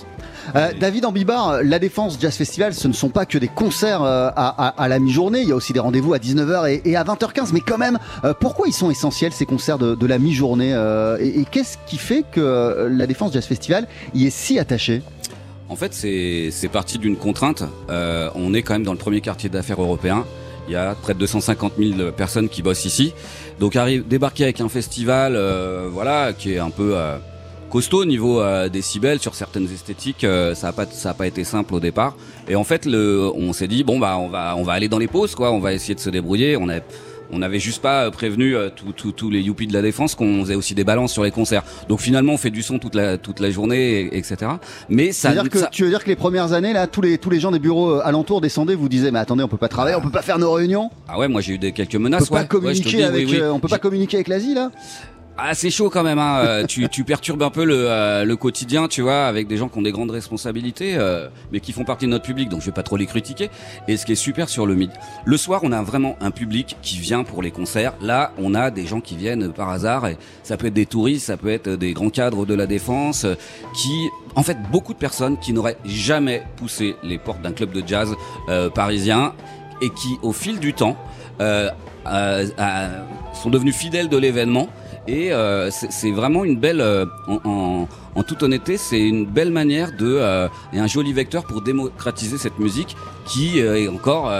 Euh, 0.56 0.72
David 0.84 1.06
Ambibar, 1.06 1.64
la 1.64 1.80
Défense 1.80 2.18
Jazz 2.20 2.36
Festival, 2.36 2.74
ce 2.74 2.90
ne 2.90 2.94
sont 2.94 3.08
pas 3.08 3.26
que 3.26 3.38
des 3.38 3.48
concerts 3.48 4.04
euh, 4.04 4.30
à, 4.36 4.88
la 4.90 5.00
mi-journée, 5.00 5.40
il 5.40 5.48
y 5.48 5.54
a 5.54 5.56
aussi 5.56 5.72
des 5.72 5.80
rendez-vous 5.80 6.14
à 6.14 6.18
19h 6.18 6.70
et, 6.70 6.82
et 6.84 6.98
à 6.98 7.06
20h15, 7.06 7.52
mais 7.54 7.62
quand 7.62 7.78
même, 7.78 8.00
euh, 8.26 8.34
pourquoi 8.38 8.68
ils 8.68 8.74
sont 8.74 8.92
essentiels 8.92 9.32
ces 9.32 9.46
concerts 9.46 9.78
de, 9.78 10.06
la 10.06 10.20
mi-journée 10.20 10.74
euh, 10.74 11.18
Et, 11.22 11.46
qu'est-ce 11.50 11.78
qui 11.88 11.98
fait 11.98 12.26
que 12.30 12.90
la 12.92 13.08
Défense 13.08 13.32
Jazz 13.32 13.46
Festival 13.46 13.88
y 14.14 14.26
est 14.26 14.30
si 14.30 14.60
attaché? 14.60 15.02
En 15.70 15.78
fait, 15.78 15.94
c'est 15.94 16.70
parti 16.70 16.98
d'une 16.98 17.16
contrainte. 17.16 17.64
On 17.88 18.54
est 18.54 18.62
quand 18.62 18.74
même 18.74 18.84
dans 18.84 18.92
le 18.92 18.98
premier 18.98 19.22
quartier 19.22 19.50
d'affaires 19.50 19.82
européen. 19.82 20.26
Il 20.68 20.74
y 20.74 20.76
a 20.76 20.96
près 20.96 21.14
de 21.14 21.20
250 21.20 21.76
000 21.80 22.12
personnes 22.12 22.50
qui 22.50 22.62
bossent 22.62 22.84
ici. 22.84 23.14
Donc 23.62 23.78
débarquer 24.10 24.44
avec 24.44 24.60
un 24.60 24.68
festival, 24.68 25.40
voilà, 25.94 26.34
qui 26.34 26.56
est 26.56 26.60
un 26.60 26.72
peu 26.72 26.98
costaud 27.74 28.02
au 28.04 28.06
niveau 28.06 28.40
euh, 28.40 28.70
décibels 28.70 29.20
sur 29.20 29.34
certaines 29.34 29.66
esthétiques. 29.66 30.24
euh, 30.24 30.54
ça 30.54 30.68
a 30.68 30.72
pas 30.72 30.86
ça 30.86 31.10
a 31.10 31.14
pas 31.16 31.26
été 31.28 31.44
simple 31.44 31.74
au 31.74 31.80
départ. 31.80 32.16
Et 32.48 32.56
en 32.56 32.64
fait, 32.64 32.86
le, 32.86 33.32
on 33.36 33.52
s'est 33.52 33.68
dit 33.68 33.84
bon 33.84 33.98
bah 34.00 34.18
on 34.20 34.30
va 34.30 34.54
on 34.56 34.64
va 34.64 34.74
aller 34.74 34.88
dans 34.90 35.00
les 35.00 35.08
pauses 35.08 35.34
quoi. 35.34 35.52
On 35.52 35.60
va 35.60 35.74
essayer 35.74 35.96
de 35.96 36.00
se 36.00 36.12
débrouiller. 36.12 36.56
On 36.56 36.70
a 36.70 36.76
on 37.32 37.40
n'avait 37.40 37.58
juste 37.60 37.82
pas 37.82 38.12
prévenu 38.12 38.56
euh, 38.56 38.70
tous 38.70 39.30
les 39.32 39.40
yuppies 39.42 39.66
de 39.66 39.74
la 39.74 39.82
défense 39.82 40.14
qu'on 40.14 40.42
faisait 40.44 40.54
aussi 40.54 40.76
des 40.76 40.84
balances 40.84 41.12
sur 41.14 41.24
les 41.24 41.32
concerts. 41.32 41.64
Donc 41.90 42.00
finalement, 42.00 42.34
on 42.34 42.38
fait 42.38 42.52
du 42.52 42.62
son 42.62 42.78
toute 42.78 42.94
la 42.94 43.18
toute 43.18 43.40
la 43.40 43.50
journée, 43.50 44.02
et- 44.02 44.18
etc. 44.20 44.36
Mais 44.88 45.12
ça, 45.12 45.32
C'est-à-dire 45.32 45.50
que 45.50 45.58
ça- 45.58 45.70
tu 45.72 45.84
veux 45.84 45.90
dire 45.90 46.04
que 46.04 46.10
les 46.10 46.16
premières 46.16 46.54
années, 46.54 46.74
là, 46.74 46.86
tous 46.86 47.02
les, 47.02 47.18
tous 47.18 47.32
les 47.32 47.40
gens 47.40 47.50
des 47.50 47.58
bureaux 47.58 47.90
euh, 47.96 48.02
alentours 48.06 48.40
descendaient, 48.40 48.76
vous 48.76 48.88
disaient, 48.90 49.10
mais 49.10 49.18
attendez, 49.18 49.42
on 49.42 49.48
peut 49.48 49.58
pas 49.58 49.68
travailler, 49.70 49.96
on 49.96 50.02
peut 50.02 50.12
pas 50.12 50.22
faire 50.22 50.38
nos 50.38 50.52
réunions, 50.52 50.92
Ah 51.08 51.18
ouais, 51.18 51.28
moi 51.28 51.42
j'ai 51.42 51.54
eu 51.54 51.58
des 51.58 51.72
quelques 51.72 51.96
on 51.96 52.00
menaces. 52.02 52.28
peut 52.30 52.36
pas. 52.36 52.42
Ouais, 52.42 52.48
communiquer 52.48 52.98
dis, 52.98 53.04
avec, 53.04 53.26
oui, 53.26 53.32
oui. 53.34 53.40
euh, 53.42 53.52
on 53.52 53.60
peut 53.60 53.68
pas 53.68 53.80
communiquer 53.80 54.18
avec 54.18 54.28
l'Asie, 54.28 54.54
là? 54.54 54.70
Ah 55.36 55.56
c'est 55.56 55.72
chaud 55.72 55.90
quand 55.90 56.04
même. 56.04 56.20
Hein. 56.20 56.42
Euh, 56.46 56.66
tu, 56.68 56.88
tu 56.90 57.04
perturbes 57.04 57.42
un 57.42 57.50
peu 57.50 57.66
le, 57.66 57.90
euh, 57.90 58.24
le 58.24 58.36
quotidien, 58.36 58.88
tu 58.88 59.02
vois, 59.02 59.26
avec 59.26 59.48
des 59.48 59.58
gens 59.58 59.68
qui 59.68 59.80
ont 59.80 59.82
des 59.82 59.92
grandes 59.92 60.12
responsabilités, 60.12 60.94
euh, 60.96 61.28
mais 61.52 61.60
qui 61.60 61.72
font 61.72 61.84
partie 61.84 62.06
de 62.06 62.12
notre 62.12 62.26
public. 62.26 62.50
Donc 62.50 62.62
je 62.62 62.68
vais 62.68 62.72
pas 62.72 62.84
trop 62.84 62.98
les 62.98 63.08
critiquer. 63.08 63.50
Et 63.88 63.98
ce 63.98 64.06
qui 64.06 64.12
est 64.12 64.16
super 64.16 64.48
sur 64.48 64.68
le 64.68 64.76
mid, 64.76 64.92
le 65.26 65.38
soir 65.38 65.62
on 65.64 65.72
a 65.72 65.82
vraiment 65.82 66.16
un 66.22 66.30
public 66.30 66.78
qui 66.84 67.00
vient 67.00 67.24
pour 67.24 67.42
les 67.42 67.50
concerts. 67.50 67.94
Là 68.00 68.32
on 68.38 68.54
a 68.54 68.70
des 68.70 68.86
gens 68.86 69.02
qui 69.02 69.16
viennent 69.16 69.52
par 69.52 69.70
hasard. 69.70 70.06
Et 70.06 70.18
ça 70.44 70.56
peut 70.56 70.68
être 70.68 70.76
des 70.76 70.86
touristes, 70.86 71.26
ça 71.26 71.38
peut 71.38 71.50
être 71.50 71.70
des 71.70 71.94
grands 71.94 72.12
cadres 72.12 72.46
de 72.46 72.54
la 72.54 72.68
défense 72.68 73.26
qui 73.76 74.10
en 74.36 74.44
fait 74.44 74.58
beaucoup 74.72 74.94
de 74.94 75.00
personnes 75.00 75.40
qui 75.40 75.52
n'auraient 75.52 75.78
jamais 75.84 76.44
poussé 76.58 76.96
les 77.02 77.18
portes 77.18 77.42
d'un 77.42 77.54
club 77.54 77.72
de 77.72 77.82
jazz 77.86 78.16
parisien 78.76 79.34
et 79.82 79.90
qui, 79.90 80.18
au 80.22 80.32
fil 80.32 80.60
du 80.60 80.74
temps, 80.74 80.96
sont 81.40 83.50
devenus 83.50 83.76
fidèles 83.76 84.10
de 84.10 84.18
l'événement. 84.18 84.70
Et 85.08 85.34
euh, 85.34 85.70
c'est 85.70 86.12
vraiment 86.12 86.46
une 86.46 86.58
belle, 86.58 86.80
euh, 86.80 87.06
en, 87.28 87.88
toute 88.26 88.42
honnêteté, 88.42 88.78
c'est 88.78 89.02
une 89.02 89.26
belle 89.26 89.52
manière 89.52 89.92
de 89.92 90.18
euh, 90.18 90.48
et 90.72 90.80
un 90.80 90.88
joli 90.88 91.12
vecteur 91.12 91.44
pour 91.44 91.62
démocratiser 91.62 92.38
cette 92.38 92.58
musique 92.58 92.96
qui 93.26 93.60
est 93.60 93.88
encore 93.88 94.32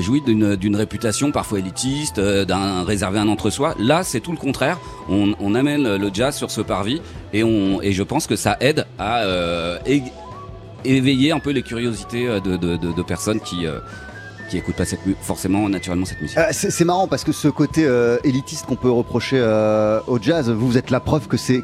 jouit 0.00 0.22
d'une 0.22 0.76
réputation 0.76 1.30
parfois 1.30 1.58
élitiste, 1.58 2.20
d'un 2.20 2.84
réservé 2.84 3.18
un 3.18 3.28
entre-soi. 3.28 3.74
Là, 3.78 4.02
c'est 4.02 4.20
tout 4.20 4.32
le 4.32 4.38
contraire. 4.38 4.78
On, 5.08 5.54
amène 5.54 5.96
le 5.96 6.10
jazz 6.12 6.34
sur 6.34 6.50
ce 6.50 6.60
parvis 6.60 7.00
et 7.32 7.42
je 7.92 8.02
pense 8.02 8.26
que 8.26 8.36
ça 8.36 8.56
aide 8.60 8.86
à 8.98 9.24
éveiller 10.84 11.32
un 11.32 11.40
peu 11.40 11.50
les 11.50 11.62
curiosités 11.62 12.26
de, 12.40 13.02
personnes 13.02 13.40
qui 13.40 13.66
qui 14.48 14.58
écoutent 14.58 14.76
pas 14.76 14.84
forcément 15.20 15.68
naturellement 15.68 16.04
cette 16.04 16.20
musique. 16.20 16.38
Euh, 16.38 16.48
c'est 16.52 16.84
marrant 16.84 17.06
parce 17.06 17.24
que 17.24 17.32
ce 17.32 17.48
côté 17.48 17.84
euh, 17.84 18.18
élitiste 18.24 18.66
qu'on 18.66 18.76
peut 18.76 18.90
reprocher 18.90 19.38
euh, 19.38 20.00
au 20.06 20.18
jazz, 20.20 20.50
vous, 20.50 20.78
êtes 20.78 20.90
la 20.90 21.00
preuve 21.00 21.28
que 21.28 21.36
c'est 21.36 21.62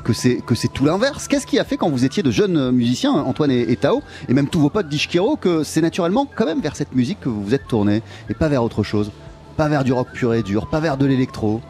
tout 0.73 0.85
l'inverse. 0.85 1.29
Qu'est-ce 1.29 1.47
qui 1.47 1.59
a 1.59 1.65
fait 1.65 1.77
quand 1.77 1.91
vous 1.91 2.05
étiez 2.05 2.23
de 2.23 2.31
jeunes 2.31 2.57
euh, 2.57 2.73
musiciens, 2.73 3.13
Antoine 3.13 3.51
et, 3.51 3.77
Tao, 3.77 4.03
et 4.29 4.35
même 4.35 4.49
tous 4.49 4.61
vos 4.61 4.71
potes 4.71 4.89
d'Ishkiro, 4.89 5.37
que 5.37 5.63
c'est 5.63 5.81
naturellement 5.81 6.27
quand 6.35 6.47
même 6.47 6.61
vers 6.61 6.77
cette 6.77 6.95
musique 6.95 7.21
que 7.21 7.29
vous 7.29 7.43
vous 7.43 7.55
êtes 7.55 7.67
tournés 7.67 8.03
et 8.29 8.35
pas 8.35 8.49
vers 8.49 8.63
autre 8.63 8.83
chose, 8.83 9.11
pas 9.57 9.69
vers 9.69 9.85
du 9.85 9.93
rock 9.93 10.09
pur 10.13 10.35
et 10.35 10.43
dur, 10.43 10.69
pas 10.69 10.81
vers 10.81 10.97
de 10.97 11.07
l'électro? 11.07 11.61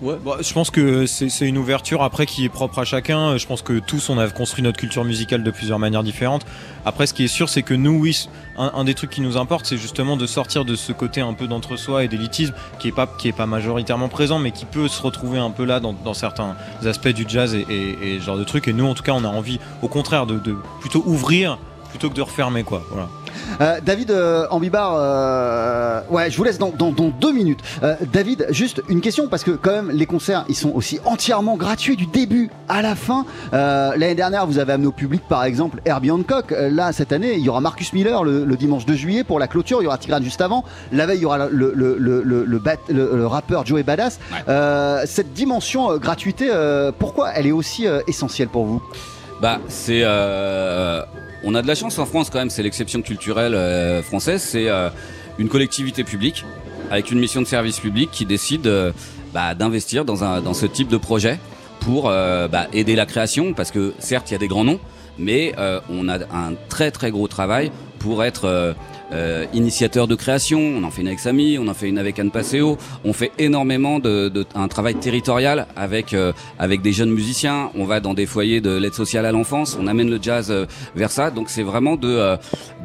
Ouais, 0.00 0.14
bah, 0.24 0.36
je 0.40 0.52
pense 0.52 0.70
que 0.70 1.06
c'est 1.06 1.48
une 1.48 1.58
ouverture 1.58 2.02
après 2.02 2.24
qui 2.24 2.44
est 2.44 2.48
propre 2.48 2.78
à 2.78 2.84
chacun. 2.84 3.36
Je 3.36 3.46
pense 3.46 3.62
que 3.62 3.80
tous 3.80 4.10
on 4.10 4.18
a 4.18 4.28
construit 4.28 4.62
notre 4.62 4.78
culture 4.78 5.04
musicale 5.04 5.42
de 5.42 5.50
plusieurs 5.50 5.80
manières 5.80 6.04
différentes. 6.04 6.46
Après, 6.84 7.08
ce 7.08 7.14
qui 7.14 7.24
est 7.24 7.28
sûr, 7.28 7.48
c'est 7.48 7.62
que 7.62 7.74
nous, 7.74 7.98
oui, 7.98 8.28
un, 8.56 8.84
des 8.84 8.94
trucs 8.94 9.10
qui 9.10 9.20
nous 9.20 9.36
importe, 9.36 9.66
c'est 9.66 9.76
justement 9.76 10.16
de 10.16 10.26
sortir 10.26 10.64
de 10.64 10.76
ce 10.76 10.92
côté 10.92 11.20
un 11.20 11.34
peu 11.34 11.48
d'entre-soi 11.48 12.04
et 12.04 12.08
d'élitisme 12.08 12.54
qui 12.78 12.88
est 12.88 12.92
pas 12.92 13.08
qui 13.18 13.26
est 13.26 13.32
pas 13.32 13.46
majoritairement 13.46 14.08
présent, 14.08 14.38
mais 14.38 14.52
qui 14.52 14.66
peut 14.66 14.86
se 14.86 15.02
retrouver 15.02 15.38
un 15.40 15.50
peu 15.50 15.64
là 15.64 15.80
dans, 15.80 15.92
dans 15.92 16.14
certains 16.14 16.56
aspects 16.84 17.08
du 17.08 17.24
jazz 17.26 17.54
et, 17.54 18.18
ce 18.20 18.24
genre 18.24 18.38
de 18.38 18.44
trucs. 18.44 18.68
Et 18.68 18.72
nous, 18.72 18.86
en 18.86 18.94
tout 18.94 19.02
cas, 19.02 19.12
on 19.12 19.24
a 19.24 19.28
envie, 19.28 19.58
au 19.82 19.88
contraire, 19.88 20.26
de, 20.26 20.40
plutôt 20.80 21.02
ouvrir 21.06 21.58
plutôt 21.90 22.10
que 22.10 22.14
de 22.14 22.22
refermer, 22.22 22.64
quoi. 22.64 22.82
Euh, 23.60 23.78
David 23.84 24.10
euh, 24.10 24.46
Ambibar, 24.50 24.94
euh, 24.96 26.00
ouais, 26.10 26.30
je 26.30 26.36
vous 26.36 26.44
laisse 26.44 26.58
dans, 26.58 26.70
dans, 26.70 26.90
dans 26.92 27.08
deux 27.08 27.32
minutes. 27.32 27.60
Euh, 27.82 27.94
David, 28.12 28.46
juste 28.50 28.82
une 28.88 29.00
question 29.00 29.28
parce 29.28 29.44
que 29.44 29.50
quand 29.52 29.72
même 29.72 29.90
les 29.90 30.06
concerts, 30.06 30.44
ils 30.48 30.54
sont 30.56 30.72
aussi 30.74 31.00
entièrement 31.04 31.56
gratuits 31.56 31.96
du 31.96 32.06
début 32.06 32.50
à 32.68 32.82
la 32.82 32.94
fin. 32.94 33.24
L'année 33.52 34.14
dernière, 34.14 34.46
vous 34.46 34.58
avez 34.58 34.72
amené 34.74 34.86
au 34.88 34.92
public 34.92 35.22
par 35.28 35.44
exemple 35.44 35.80
Herbie 35.84 36.10
Hancock. 36.10 36.54
Là, 36.56 36.92
cette 36.92 37.12
année, 37.12 37.34
il 37.34 37.40
y 37.44 37.48
aura 37.48 37.60
Marcus 37.60 37.92
Miller 37.92 38.24
le, 38.24 38.44
le 38.44 38.56
dimanche 38.56 38.86
2 38.86 38.94
juillet 38.94 39.24
pour 39.24 39.38
la 39.38 39.48
clôture. 39.48 39.80
Il 39.80 39.84
y 39.84 39.86
aura 39.86 39.98
Tigran 39.98 40.20
juste 40.22 40.40
avant. 40.40 40.64
La 40.92 41.06
veille, 41.06 41.18
il 41.18 41.22
y 41.22 41.26
aura 41.26 41.48
le, 41.48 42.58
bat- 42.58 42.76
rappeur 43.28 43.66
Joey 43.66 43.82
Badass. 43.82 44.18
Ouais. 44.32 45.06
Cette 45.06 45.32
dimension 45.32 45.96
gratuité, 45.98 46.50
pourquoi 46.98 47.30
elle 47.32 47.46
est 47.46 47.52
aussi 47.52 47.86
essentielle 48.06 48.48
pour 48.48 48.64
vous? 48.64 48.82
Bah, 49.40 49.58
c'est. 49.68 50.02
On 51.44 51.54
a 51.54 51.62
de 51.62 51.66
la 51.66 51.74
chance 51.74 51.98
en 51.98 52.06
France 52.06 52.30
quand 52.30 52.38
même, 52.38 52.50
c'est 52.50 52.62
l'exception 52.62 53.02
culturelle 53.02 53.54
euh, 53.54 54.02
française. 54.02 54.42
C'est 54.42 54.68
euh, 54.68 54.90
une 55.38 55.48
collectivité 55.48 56.04
publique 56.04 56.44
avec 56.90 57.10
une 57.10 57.18
mission 57.18 57.40
de 57.40 57.46
service 57.46 57.78
public 57.78 58.10
qui 58.10 58.26
décide 58.26 58.66
euh, 58.66 58.92
bah, 59.32 59.54
d'investir 59.54 60.04
dans, 60.04 60.54
ce 60.54 60.66
type 60.66 60.88
de 60.88 60.96
projet 60.96 61.38
pour 61.80 62.04
bah, 62.04 62.66
aider 62.72 62.96
la 62.96 63.06
création. 63.06 63.54
Parce 63.54 63.70
que 63.70 63.94
certes, 63.98 64.30
il 64.30 64.32
y 64.32 64.36
a 64.36 64.38
des 64.38 64.48
grands 64.48 64.64
noms, 64.64 64.80
mais 65.18 65.54
on 65.88 66.08
a 66.08 66.18
un 66.18 66.54
très 66.68 66.90
très 66.90 67.10
gros 67.10 67.28
travail 67.28 67.70
pour 67.98 68.24
être 68.24 68.44
euh, 68.44 68.72
euh, 69.12 69.46
initiateur 69.54 70.06
de 70.06 70.14
création. 70.14 70.60
On 70.60 70.84
en 70.84 70.90
fait 70.90 71.00
une 71.00 71.08
avec 71.08 71.20
Samy, 71.20 71.58
on 71.58 71.68
en 71.68 71.74
fait 71.74 71.88
une 71.88 71.98
avec 71.98 72.18
Anne 72.18 72.30
Passeo. 72.30 72.76
On 73.04 73.12
fait 73.12 73.32
énormément 73.38 73.98
de, 73.98 74.28
de 74.28 74.44
un 74.54 74.68
travail 74.68 74.96
territorial 74.96 75.66
avec 75.76 76.12
euh, 76.14 76.32
avec 76.58 76.82
des 76.82 76.92
jeunes 76.92 77.10
musiciens. 77.10 77.70
On 77.74 77.84
va 77.84 78.00
dans 78.00 78.14
des 78.14 78.26
foyers 78.26 78.60
de 78.60 78.76
l'aide 78.76 78.94
sociale 78.94 79.26
à 79.26 79.32
l'enfance. 79.32 79.78
On 79.80 79.86
amène 79.86 80.10
le 80.10 80.18
jazz 80.20 80.50
euh, 80.50 80.66
vers 80.94 81.10
ça. 81.10 81.30
Donc 81.30 81.48
c'est 81.48 81.62
vraiment 81.62 81.96
de, 81.96 82.08
euh, 82.08 82.36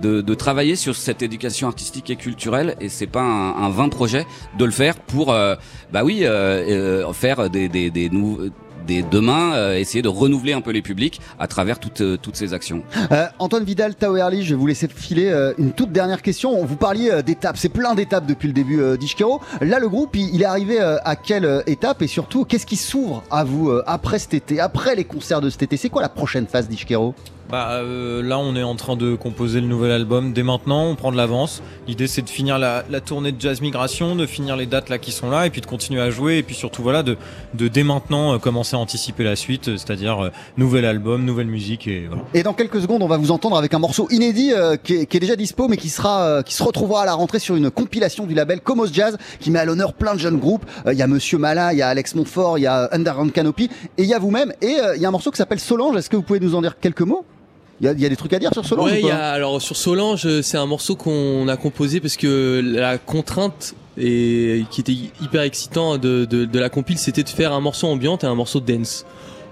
de 0.01 0.21
de 0.21 0.33
travailler 0.33 0.75
sur 0.75 0.95
cette 0.95 1.21
éducation 1.21 1.67
artistique 1.67 2.09
et 2.09 2.15
culturelle. 2.15 2.75
Et 2.79 2.89
c'est 2.89 3.07
pas 3.07 3.21
un, 3.21 3.63
un 3.63 3.69
vain 3.69 3.89
projet 3.89 4.25
de 4.57 4.65
le 4.65 4.71
faire 4.71 4.95
pour 4.95 5.27
bah 5.91 6.03
oui 6.03 6.25
faire 7.13 7.49
des 7.49 7.67
des 7.67 7.89
des 7.89 8.09
demain 8.87 9.53
euh, 9.53 9.77
essayer 9.77 10.01
de 10.01 10.09
renouveler 10.09 10.53
un 10.53 10.61
peu 10.61 10.71
les 10.71 10.81
publics 10.81 11.21
à 11.39 11.47
travers 11.47 11.79
toutes 11.79 12.01
euh, 12.01 12.17
ces 12.33 12.53
actions. 12.53 12.83
Euh, 13.11 13.25
Antoine 13.39 13.63
Vidal, 13.63 13.95
Tao 13.95 14.15
Early, 14.17 14.43
je 14.43 14.53
vais 14.53 14.59
vous 14.59 14.67
laisser 14.67 14.87
filer 14.87 15.31
une 15.57 15.71
toute 15.71 15.91
dernière 15.91 16.21
question. 16.21 16.63
Vous 16.65 16.75
parliez 16.75 17.23
d'étapes, 17.23 17.57
c'est 17.57 17.69
plein 17.69 17.95
d'étapes 17.95 18.25
depuis 18.25 18.47
le 18.47 18.53
début 18.53 18.97
d'Ishkero. 18.97 19.41
Là, 19.61 19.79
le 19.79 19.89
groupe, 19.89 20.15
il, 20.15 20.33
il 20.33 20.41
est 20.41 20.45
arrivé 20.45 20.79
à 20.79 21.15
quelle 21.15 21.63
étape? 21.67 22.01
Et 22.01 22.07
surtout, 22.07 22.45
qu'est-ce 22.45 22.65
qui 22.65 22.75
s'ouvre 22.75 23.23
à 23.31 23.43
vous 23.43 23.71
après 23.85 24.19
cet 24.19 24.33
été, 24.33 24.59
après 24.59 24.95
les 24.95 25.03
concerts 25.03 25.41
de 25.41 25.49
cet 25.49 25.63
été? 25.63 25.77
C'est 25.77 25.89
quoi 25.89 26.01
la 26.01 26.09
prochaine 26.09 26.47
phase 26.47 26.67
d'Ishkero? 26.67 27.15
Bah 27.53 27.69
euh, 27.73 28.23
là 28.23 28.39
on 28.39 28.55
est 28.55 28.63
en 28.63 28.73
train 28.73 28.95
de 28.95 29.13
composer 29.13 29.61
le 29.61 29.67
nouvel 29.67 29.91
album 29.91 30.33
dès 30.33 30.41
maintenant, 30.41 30.87
on 30.87 30.95
prend 30.95 31.11
de 31.11 31.17
l'avance. 31.17 31.61
L'idée 31.87 32.07
c'est 32.07 32.23
de 32.23 32.29
finir 32.29 32.57
la, 32.57 32.81
tournée 33.05 33.31
de 33.31 33.39
Jazz 33.39 33.61
Migration, 33.61 34.15
de 34.15 34.25
finir 34.25 34.55
les 34.57 34.65
dates 34.65 34.89
là 34.89 34.97
qui 34.97 35.11
sont 35.11 35.29
là 35.29 35.45
et 35.45 35.51
puis 35.51 35.61
de 35.61 35.67
continuer 35.67 36.01
à 36.01 36.09
jouer 36.09 36.39
et 36.39 36.41
puis 36.41 36.55
surtout 36.55 36.81
voilà 36.81 37.03
de, 37.03 37.15
dès 37.53 37.83
maintenant 37.83 38.33
euh, 38.33 38.37
commencer 38.39 38.75
à 38.75 38.79
anticiper 38.79 39.23
la 39.23 39.35
suite, 39.35 39.67
euh, 39.67 39.77
c'est-à-dire 39.77 40.31
nouvel 40.57 40.83
album, 40.83 41.25
nouvelle 41.25 41.45
musique 41.45 41.87
et 41.87 42.07
voilà. 42.07 42.23
Et 42.33 42.41
dans 42.41 42.53
quelques 42.53 42.81
secondes, 42.81 43.03
on 43.03 43.07
va 43.07 43.17
vous 43.17 43.29
entendre 43.29 43.55
avec 43.55 43.71
un 43.75 43.79
morceau 43.79 44.07
inédit 44.09 44.51
qui, 44.83 44.95
est, 44.95 45.05
qui 45.05 45.17
est 45.17 45.19
déjà 45.19 45.35
dispo, 45.35 45.67
mais 45.67 45.77
qui 45.77 45.89
sera, 45.89 46.41
qui 46.41 46.55
se 46.55 46.63
retrouvera 46.63 47.03
à 47.03 47.05
la 47.05 47.13
rentrée 47.13 47.37
sur 47.37 47.55
une 47.55 47.69
compilation 47.69 48.25
du 48.25 48.33
label 48.33 48.61
Comos 48.61 48.87
Jazz, 48.91 49.15
qui 49.39 49.51
met 49.51 49.59
à 49.59 49.65
l'honneur 49.65 49.93
plein 49.93 50.15
de 50.15 50.19
jeunes 50.19 50.39
groupes. 50.39 50.65
Il 50.91 50.97
y 50.97 51.03
a 51.03 51.07
Monsieur 51.07 51.37
Mala, 51.37 51.71
il 51.73 51.77
y 51.77 51.83
a 51.83 51.89
Alex 51.89 52.15
Montfort, 52.15 52.57
il 52.57 52.61
y 52.61 52.67
a 52.67 52.89
Underground 52.91 53.31
Canopy, 53.31 53.69
et 53.99 54.01
il 54.01 54.09
y 54.09 54.15
a 54.15 54.17
vous-même. 54.17 54.53
Et 54.63 54.75
il 54.95 55.01
y 55.03 55.05
a 55.05 55.07
un 55.07 55.11
morceau 55.11 55.29
qui 55.29 55.37
s'appelle 55.37 55.59
Solange. 55.59 55.95
Est-ce 55.97 56.09
que 56.09 56.15
vous 56.15 56.23
pouvez 56.23 56.39
nous 56.39 56.55
en 56.55 56.61
dire 56.63 56.79
quelques 56.79 57.01
mots? 57.01 57.23
Il 57.83 57.87
y, 57.87 57.89
a- 57.89 57.91
il 57.91 57.99
y 57.99 58.05
a 58.05 58.09
des 58.09 58.15
trucs 58.15 58.31
à 58.31 58.39
dire 58.39 58.51
sur 58.53 58.65
Solange 58.65 58.91
Ouais, 58.93 59.03
ou 59.03 59.07
y 59.07 59.11
a, 59.11 59.29
alors 59.31 59.61
sur 59.61 59.75
Solange, 59.75 60.25
euh, 60.25 60.41
c'est 60.41 60.57
un 60.57 60.65
morceau 60.65 60.95
qu'on 60.95 61.47
a 61.49 61.57
composé 61.57 61.99
parce 61.99 62.15
que 62.15 62.61
la 62.63 62.97
contrainte 62.97 63.75
et 63.97 64.63
qui 64.71 64.79
était 64.81 64.95
hyper 65.21 65.41
excitant 65.41 65.97
de, 65.97 66.23
de, 66.25 66.45
de 66.45 66.59
la 66.59 66.69
compile, 66.69 66.97
c'était 66.97 67.23
de 67.23 67.29
faire 67.29 67.51
un 67.51 67.59
morceau 67.59 67.87
ambiante 67.87 68.23
et 68.23 68.27
un 68.27 68.35
morceau 68.35 68.59
dance. 68.61 69.05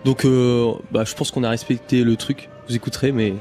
Donc, 0.05 0.23
euh, 0.25 0.71
bah, 0.91 1.03
je 1.05 1.13
pense 1.13 1.29
qu'on 1.29 1.43
a 1.43 1.49
respecté 1.49 2.03
le 2.03 2.15
truc. 2.15 2.49
Vous 2.69 2.75
écouterez, 2.75 3.11
mais 3.11 3.33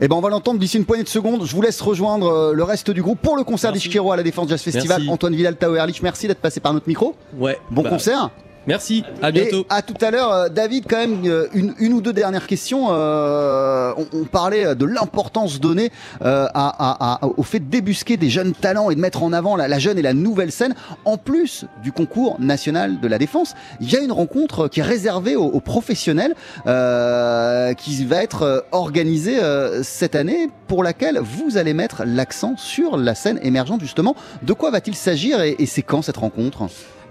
Eh 0.00 0.06
ben 0.08 0.14
on 0.16 0.20
va 0.20 0.28
l'entendre 0.30 0.60
d'ici 0.60 0.76
une 0.76 0.84
poignée 0.84 1.02
de 1.02 1.08
secondes. 1.08 1.44
Je 1.44 1.54
vous 1.54 1.60
laisse 1.62 1.80
rejoindre 1.80 2.28
euh, 2.28 2.52
le 2.52 2.62
reste 2.62 2.90
du 2.92 3.02
groupe 3.02 3.18
pour 3.20 3.36
le 3.36 3.42
concert 3.44 3.72
d'Ishkiro 3.72 4.12
à 4.12 4.16
la 4.16 4.22
Défense 4.22 4.48
Jazz 4.48 4.62
Festival. 4.62 4.98
Merci. 4.98 5.10
Antoine 5.10 5.34
Vidal, 5.34 5.56
Tao 5.56 5.74
Erlich, 5.74 6.00
merci 6.02 6.28
d'être 6.28 6.40
passé 6.40 6.60
par 6.60 6.72
notre 6.72 6.86
micro. 6.88 7.16
ouais. 7.36 7.58
Bon 7.70 7.82
bah, 7.82 7.90
concert. 7.90 8.30
Merci. 8.66 9.04
À 9.22 9.30
bientôt. 9.30 9.60
Et 9.60 9.66
à 9.68 9.82
tout 9.82 9.94
à 10.04 10.10
l'heure, 10.10 10.32
euh, 10.32 10.48
David, 10.48 10.84
quand 10.88 10.96
même, 10.96 11.20
euh, 11.26 11.46
une, 11.54 11.74
une 11.78 11.92
ou 11.92 12.00
deux 12.00 12.12
dernières 12.12 12.46
questions. 12.46 12.88
Euh, 12.90 13.92
on, 13.96 14.06
on 14.12 14.24
parlait 14.24 14.74
de 14.74 14.84
l'importance 14.84 15.60
donnée 15.60 15.90
euh, 16.22 16.46
à, 16.54 16.68
à- 17.14 17.24
à- 17.24 17.26
au 17.36 17.42
fait 17.42 17.60
de 17.60 17.70
débusquer 17.70 18.16
des 18.16 18.28
jeunes 18.30 18.52
talents 18.52 18.90
et 18.90 18.94
de 18.94 19.00
mettre 19.00 19.22
en 19.22 19.32
avant 19.32 19.56
la, 19.56 19.68
la 19.68 19.78
jeune 19.78 19.98
et 19.98 20.02
la 20.02 20.14
nouvelle 20.14 20.50
scène. 20.52 20.74
En 21.04 21.16
plus 21.16 21.64
du 21.82 21.92
concours 21.92 22.36
national 22.40 23.00
de 23.00 23.08
la 23.08 23.18
défense, 23.18 23.54
il 23.80 23.90
y 23.92 23.96
a 23.96 24.00
une 24.00 24.12
rencontre 24.12 24.68
qui 24.68 24.80
est 24.80 24.82
réservée 24.82 25.36
aux, 25.36 25.44
aux 25.46 25.60
professionnels 25.60 26.34
euh, 26.66 27.72
qui 27.74 28.04
va 28.04 28.22
être 28.22 28.42
euh, 28.42 28.60
organisée 28.72 29.38
euh, 29.42 29.82
cette 29.82 30.14
année 30.16 30.50
pour 30.66 30.82
laquelle 30.82 31.18
vous 31.22 31.56
allez 31.56 31.74
mettre 31.74 32.02
l'accent 32.04 32.54
sur 32.56 32.96
la 32.96 33.14
scène 33.14 33.38
émergente 33.42 33.80
justement. 33.80 34.16
De 34.42 34.52
quoi 34.52 34.70
va-t-il 34.70 34.96
s'agir 34.96 35.40
et, 35.40 35.54
et 35.58 35.66
c'est 35.66 35.82
quand 35.82 36.02
cette 36.02 36.16
rencontre? 36.16 36.64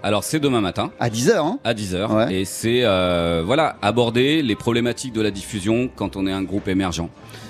Alors 0.06 0.22
c'est 0.22 0.38
demain 0.38 0.60
matin. 0.60 0.92
À 1.00 1.08
10h, 1.10 1.32
hein 1.36 1.58
à 1.64 1.74
10h 1.74 2.14
Ouais. 2.14 2.32
et 2.32 2.44
c'est 2.44 2.82
euh, 2.84 3.42
voilà 3.44 3.74
aborder 3.82 4.40
les 4.40 4.54
problématiques 4.54 5.12
de 5.12 5.20
la 5.20 5.32
diffusion 5.32 5.90
quand 5.96 6.14
on 6.14 6.28
est 6.28 6.32
un 6.32 6.44
groupe 6.44 6.68
émergent. 6.68 7.08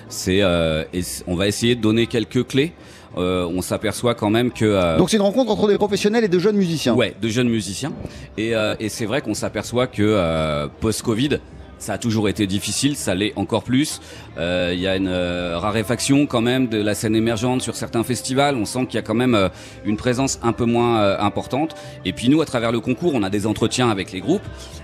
C'est 0.09 0.41
euh, 0.41 0.83
on 1.27 1.35
va 1.35 1.49
essayer 1.49 1.75
de 1.75 1.83
donner 1.83 2.07
quelques 2.07 2.47
clés. 2.47 2.73
Euh, 3.19 3.47
on 3.55 3.61
s'aperçoit 3.61 4.15
quand 4.15 4.31
même 4.31 4.53
que 4.53 4.65
euh, 4.65 4.97
Donc 4.97 5.11
c'est 5.11 5.17
une 5.19 5.23
rencontre 5.23 5.51
entre 5.51 5.69
des 5.69 5.77
professionnels 5.77 6.25
et 6.25 6.29
de 6.29 6.39
jeunes 6.39 6.57
musiciens. 6.57 6.95
ouais 6.95 7.15
de 7.21 7.29
jeunes 7.29 7.49
musiciens 7.51 7.93
et, 8.39 8.55
euh, 8.55 8.75
et 8.81 8.89
c'est 8.89 9.05
vrai 9.07 9.21
qu'on 9.21 9.35
s'aperçoit 9.35 9.87
que 9.87 10.03
euh, 10.03 10.67
post-Covid 10.81 11.39
ça 11.79 11.95
a 11.95 11.99
toujours 11.99 12.29
été 12.29 12.47
difficile, 12.47 12.97
ça 12.97 13.15
l'est 13.15 13.33
encore 13.37 13.63
plus. 13.63 14.01
Euh, 14.39 14.73
Il 14.75 14.81
y 14.81 14.87
a 14.87 14.97
une 14.97 15.09
euh, 15.09 15.59
raréfaction 15.59 16.27
quand 16.27 16.41
même 16.41 16.69
de 16.69 16.79
la 16.81 16.95
scène 16.95 17.15
émergente 17.15 17.63
sur 17.63 17.77
certains 17.77 18.03
festivals. 18.03 18.57
On 18.57 18.65
sent 18.65 18.87
qu'il 18.87 18.95
y 18.95 18.99
a 18.99 19.03
quand 19.03 19.15
même 19.15 19.35
euh, 19.35 19.49
une 19.85 19.97
présence 19.97 20.39
un 20.43 20.53
peu 20.53 20.65
moins 20.65 21.01
euh, 21.01 21.19
importante. 21.21 21.75
Et 22.05 22.13
puis 22.13 22.29
nous, 22.29 22.41
à 22.41 22.47
travers 22.47 22.73
le 22.73 22.81
concours, 22.81 23.15
on 23.15 23.23
a 23.23 23.31
des 23.31 23.47
entretiens 23.47 23.91
avec 23.91 24.13
les 24.13 24.21
groupes. 24.21 24.43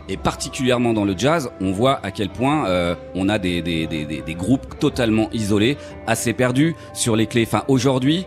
Et 0.09 0.17
particulièrement 0.17 0.93
dans 0.93 1.05
le 1.05 1.15
jazz, 1.17 1.51
on 1.61 1.73
voit 1.73 2.01
à 2.03 2.11
quel 2.11 2.29
point 2.29 2.67
euh, 2.67 2.95
on 3.15 3.29
a 3.29 3.39
des, 3.39 3.63
des, 3.63 3.87
des, 3.87 4.05
des, 4.05 4.21
des 4.21 4.35
groupes 4.35 4.79
totalement 4.79 5.31
isolés, 5.33 5.79
assez 6.07 6.33
perdus 6.33 6.75
sur 6.93 7.17
les 7.17 7.27
clés. 7.27 7.45
Enfin, 7.47 7.65
aujourd'hui, 7.69 8.27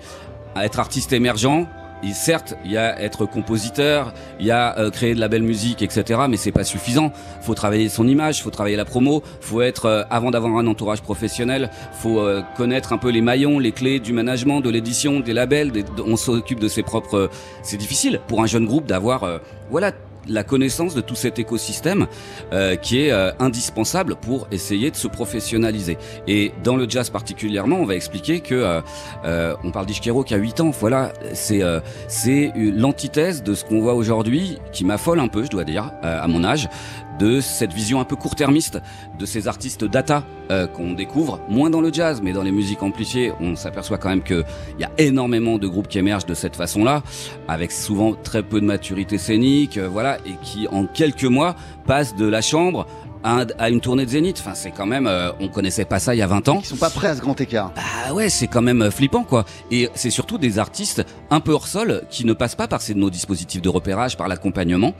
à 0.56 0.66
être 0.66 0.80
artiste 0.80 1.12
émergent, 1.14 1.68
et 2.06 2.14
certes, 2.14 2.56
il 2.64 2.72
y 2.72 2.78
a 2.78 3.02
être 3.02 3.26
compositeur, 3.26 4.14
il 4.40 4.46
y 4.46 4.52
a 4.52 4.78
euh, 4.78 4.92
créer 4.92 5.16
de 5.16 5.20
la 5.20 5.28
belle 5.28 5.42
musique, 5.42 5.82
etc. 5.82 6.22
Mais 6.30 6.38
c'est 6.38 6.52
pas 6.52 6.64
suffisant. 6.64 7.12
Faut 7.42 7.56
travailler 7.56 7.90
son 7.90 8.08
image, 8.08 8.44
faut 8.44 8.52
travailler 8.52 8.76
la 8.76 8.86
promo, 8.86 9.24
faut 9.42 9.62
être 9.62 9.86
euh, 9.86 10.04
avant 10.12 10.30
d'avoir 10.30 10.56
un 10.56 10.68
entourage 10.68 11.02
professionnel, 11.02 11.72
faut 11.94 12.20
euh, 12.20 12.44
connaître 12.58 12.94
un 12.94 13.00
peu 13.00 13.10
les 13.10 13.22
maillons, 13.22 13.58
les 13.58 13.72
clés 13.72 14.00
du 14.00 14.14
management, 14.14 14.62
de 14.62 14.70
l'édition, 14.70 15.20
des 15.20 15.34
labels. 15.34 15.72
on 16.06 16.16
s'occupe 16.16 16.60
de 16.60 16.68
ses 16.68 16.84
propres. 16.84 17.30
C'est 17.64 17.78
difficile 17.78 18.22
pour 18.28 18.42
un 18.42 18.46
jeune 18.46 18.66
groupe 18.66 18.86
d'avoir, 18.86 19.40
voilà 19.72 19.92
la 20.28 20.44
connaissance 20.44 20.96
de 20.96 21.02
tout 21.02 21.16
cet 21.16 21.40
écosystème 21.40 22.08
euh, 22.54 22.76
qui 22.76 23.02
est 23.02 23.12
euh, 23.12 23.32
indispensable 23.40 24.16
pour 24.16 24.48
essayer 24.52 24.92
de 24.92 24.96
se 24.96 25.08
professionnaliser. 25.08 25.98
Et 26.28 26.52
dans 26.64 26.76
le 26.76 26.90
jazz 26.90 27.10
particulièrement, 27.10 27.78
on 27.78 27.86
va 27.86 27.96
expliquer 27.96 28.40
que 28.40 28.82
euh, 29.26 29.56
on 29.64 29.72
parle 29.72 29.86
d'Ishkero 29.86 30.24
qui 30.24 30.34
a 30.34 30.38
8 30.38 30.62
ans. 30.62 30.72
Voilà, 30.72 31.14
c'est 31.34 31.62
c'est 32.08 32.52
l'antithèse 32.56 33.44
de 33.44 33.54
ce 33.54 33.64
qu'on 33.64 33.82
voit 33.82 33.94
aujourd'hui, 33.94 34.58
qui 34.72 34.86
m'affole 34.86 35.20
un 35.20 35.28
peu, 35.28 35.44
je 35.44 35.50
dois 35.50 35.64
dire, 35.64 35.92
à 36.02 36.28
mon 36.28 36.44
âge, 36.44 36.70
de 37.20 37.40
cette 37.40 37.74
vision 37.74 38.00
un 38.00 38.06
peu 38.06 38.16
court-termiste 38.16 38.80
de 39.18 39.26
ces 39.26 39.48
artistes 39.48 39.84
data 39.84 40.24
euh, 40.52 40.68
qu'on 40.68 40.94
découvre 40.94 41.40
moins 41.50 41.70
dans 41.70 41.82
le 41.82 41.92
jazz, 41.92 42.22
mais 42.24 42.34
dans 42.34 42.44
les 42.44 42.52
musiques 42.52 42.84
amplifiées, 42.84 43.32
on 43.40 43.56
s'aperçoit 43.56 43.98
quand 43.98 44.10
même 44.10 44.22
que 44.24 44.44
il 44.78 44.82
y 44.82 44.84
a 44.84 44.92
énormément 44.98 45.58
de 45.58 45.68
groupes 45.68 45.88
qui 45.88 45.98
émergent 45.98 46.26
de 46.26 46.34
cette 46.34 46.56
façon-là, 46.56 47.04
avec 47.48 47.72
souvent 47.72 48.14
très 48.14 48.44
peu 48.44 48.62
de 48.62 48.66
maturité 48.66 49.18
scénique, 49.18 49.78
euh, 49.78 49.88
voilà, 49.88 50.18
et 50.26 50.36
qui 50.42 50.68
en 50.68 50.86
quelques 50.86 51.24
mois 51.24 51.56
passent 51.86 52.16
de 52.16 52.26
la 52.26 52.42
chambre 52.42 52.86
à, 53.26 53.42
un- 53.42 53.48
à 53.60 53.70
une 53.70 53.82
tournée 53.82 54.06
de 54.06 54.10
Zénith. 54.12 54.38
Enfin, 54.40 54.54
c'est 54.54 54.72
quand 54.72 54.86
même, 54.86 55.08
euh, 55.08 55.32
on 55.42 55.48
connaissait 55.50 55.84
pas 55.86 56.00
ça 56.00 56.16
il 56.16 56.20
y 56.20 56.22
a 56.22 56.28
20 56.28 56.48
ans. 56.50 56.60
Ils 56.62 56.66
sont 56.66 56.76
pas 56.78 56.90
prêts 56.90 57.08
à 57.08 57.16
ce 57.16 57.22
grand 57.22 57.40
écart. 57.42 57.72
Ah 58.08 58.14
ouais, 58.14 58.30
c'est 58.30 58.48
quand 58.48 58.62
même 58.62 58.82
euh, 58.84 58.92
flippant 58.92 59.24
quoi. 59.24 59.44
Et 59.72 59.90
c'est 59.96 60.10
surtout 60.12 60.38
des 60.38 60.60
artistes 60.60 61.04
un 61.32 61.40
peu 61.40 61.52
hors 61.52 61.68
sol 61.68 62.04
qui 62.10 62.24
ne 62.26 62.34
passent 62.34 62.56
pas 62.56 62.68
par 62.68 62.82
ces, 62.82 62.94
nos 62.94 63.10
dispositifs 63.10 63.62
de 63.62 63.70
repérage, 63.70 64.16
par 64.16 64.28
l'accompagnement. 64.28 64.94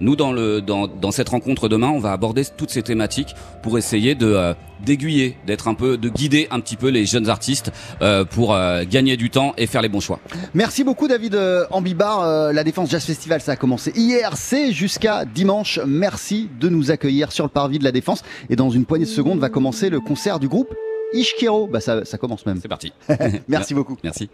Nous, 0.00 0.16
dans, 0.16 0.32
le, 0.32 0.60
dans, 0.60 0.88
dans 0.88 1.10
cette 1.12 1.28
rencontre 1.28 1.68
demain, 1.68 1.88
on 1.90 1.98
va 2.00 2.12
aborder 2.12 2.44
toutes 2.56 2.70
ces 2.70 2.82
thématiques 2.82 3.34
pour 3.62 3.78
essayer 3.78 4.14
de 4.14 4.26
euh, 4.26 4.54
d'aiguiller, 4.84 5.36
d'être 5.46 5.68
un 5.68 5.74
peu, 5.74 5.96
de 5.96 6.08
guider 6.08 6.48
un 6.50 6.60
petit 6.60 6.76
peu 6.76 6.88
les 6.88 7.06
jeunes 7.06 7.28
artistes 7.28 7.72
euh, 8.00 8.24
pour 8.24 8.54
euh, 8.54 8.84
gagner 8.88 9.16
du 9.16 9.30
temps 9.30 9.54
et 9.56 9.66
faire 9.66 9.82
les 9.82 9.88
bons 9.88 10.00
choix. 10.00 10.20
Merci 10.54 10.84
beaucoup 10.84 11.08
David 11.08 11.34
euh, 11.34 11.64
Ambibar. 11.70 12.52
La 12.52 12.64
Défense 12.64 12.90
Jazz 12.90 13.04
Festival, 13.04 13.40
ça 13.40 13.52
a 13.52 13.56
commencé 13.56 13.92
hier, 13.94 14.36
c'est 14.36 14.72
jusqu'à 14.72 15.24
dimanche. 15.24 15.80
Merci 15.86 16.48
de 16.60 16.68
nous 16.68 16.90
accueillir 16.90 17.32
sur 17.32 17.44
le 17.44 17.50
parvis 17.50 17.78
de 17.78 17.84
la 17.84 17.92
Défense. 17.92 18.22
Et 18.50 18.56
dans 18.56 18.70
une 18.70 18.84
poignée 18.84 19.04
de 19.04 19.10
secondes 19.10 19.38
va 19.38 19.48
commencer 19.48 19.90
le 19.90 20.00
concert 20.00 20.38
du 20.38 20.48
groupe 20.48 20.74
Ishkero. 21.12 21.66
Bah 21.66 21.80
ça, 21.80 22.04
ça 22.04 22.18
commence 22.18 22.46
même. 22.46 22.58
C'est 22.60 22.68
parti. 22.68 22.92
Merci 23.48 23.74
beaucoup. 23.74 23.96
Merci. 24.04 24.28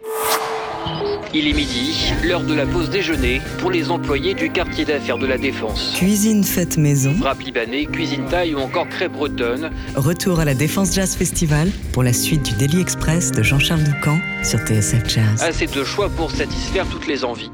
Il 1.31 1.47
est 1.47 1.53
midi, 1.53 2.11
l'heure 2.23 2.41
de 2.41 2.55
la 2.55 2.65
pause 2.65 2.89
déjeuner 2.89 3.39
pour 3.59 3.69
les 3.69 3.91
employés 3.91 4.33
du 4.33 4.49
quartier 4.49 4.83
d'affaires 4.83 5.19
de 5.19 5.27
la 5.27 5.37
Défense. 5.37 5.93
Cuisine 5.95 6.43
faite 6.43 6.77
maison. 6.77 7.13
Rap 7.21 7.39
libanais, 7.41 7.85
cuisine 7.85 8.25
thaï 8.25 8.55
ou 8.55 8.57
encore 8.57 8.89
crêpes 8.89 9.11
bretonnes. 9.11 9.69
Retour 9.95 10.39
à 10.39 10.45
la 10.45 10.55
Défense 10.55 10.91
Jazz 10.95 11.15
Festival 11.15 11.69
pour 11.93 12.01
la 12.01 12.13
suite 12.13 12.41
du 12.41 12.53
Daily 12.53 12.81
Express 12.81 13.31
de 13.31 13.43
Jean-Charles 13.43 13.83
Doucan 13.83 14.17
sur 14.43 14.57
TSF 14.59 15.07
Jazz. 15.07 15.43
Assez 15.43 15.67
de 15.67 15.83
choix 15.83 16.09
pour 16.09 16.31
satisfaire 16.31 16.87
toutes 16.87 17.05
les 17.05 17.23
envies. 17.23 17.51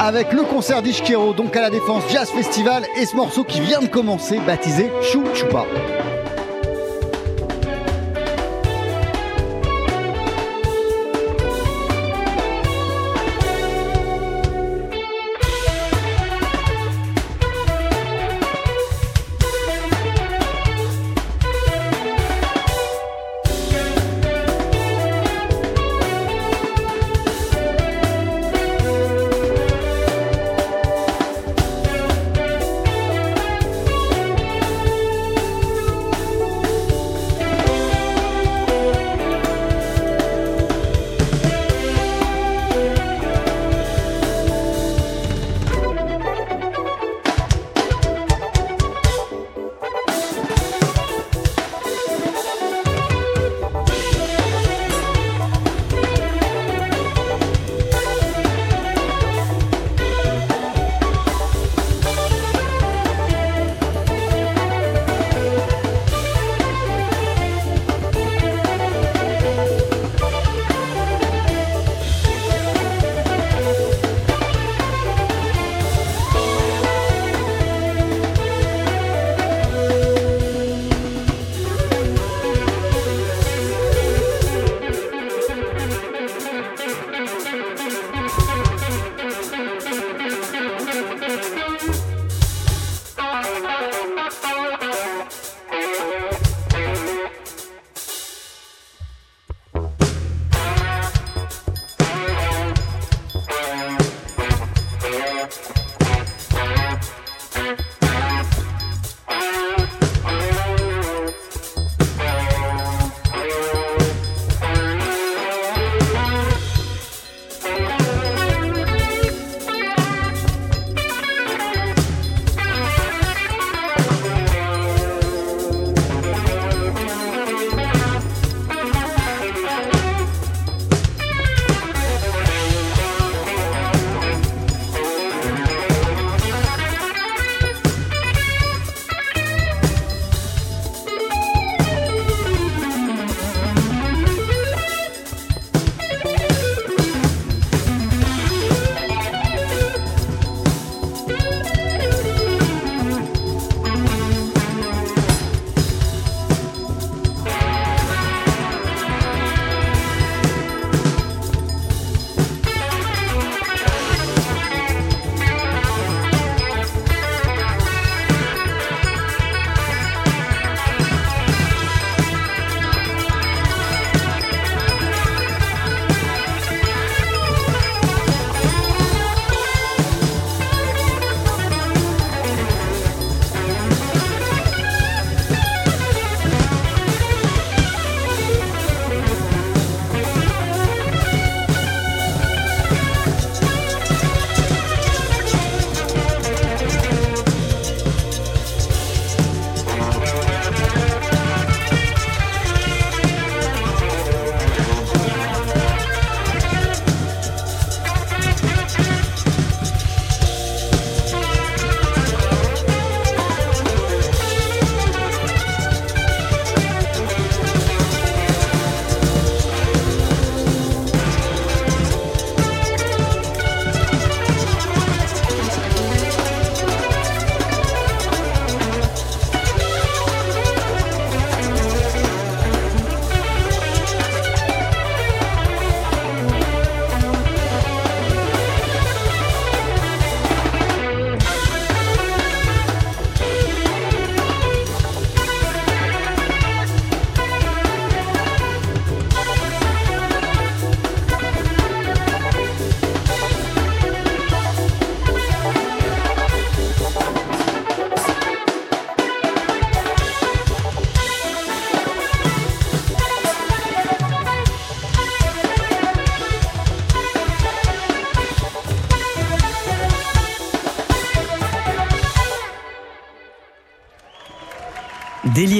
Avec 0.00 0.32
le 0.32 0.42
concert 0.42 0.82
d'Ishkero, 0.82 1.32
donc 1.32 1.56
à 1.56 1.60
la 1.60 1.70
Défense 1.70 2.02
Jazz 2.12 2.28
Festival, 2.30 2.84
et 3.00 3.06
ce 3.06 3.14
morceau 3.14 3.44
qui 3.44 3.60
vient 3.60 3.80
de 3.80 3.86
commencer, 3.86 4.40
baptisé 4.44 4.90
Chou 5.12 5.22
Choupa. 5.32 5.64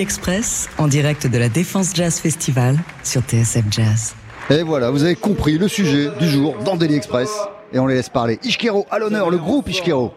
Express 0.07 0.69
en 0.79 0.87
direct 0.87 1.27
de 1.27 1.37
la 1.37 1.49
Défense 1.49 1.93
Jazz 1.93 2.21
Festival 2.21 2.79
sur 3.03 3.23
TSF 3.23 3.65
Jazz. 3.73 4.15
Et 4.51 4.63
voilà, 4.63 4.93
vous 4.93 5.03
avez 5.03 5.17
compris 5.17 5.59
le 5.59 5.67
sujet 5.67 6.11
du 6.21 6.29
jour 6.29 6.55
dans 6.65 6.77
Daily 6.77 6.95
Express. 6.95 7.29
Et 7.73 7.81
on 7.81 7.89
les 7.89 7.97
laisse 7.97 8.09
parler. 8.09 8.39
Ishkero 8.45 8.87
à 8.89 9.01
l'honneur, 9.01 9.31
le 9.31 9.39
groupe 9.39 9.69
Ishkero. 9.69 10.15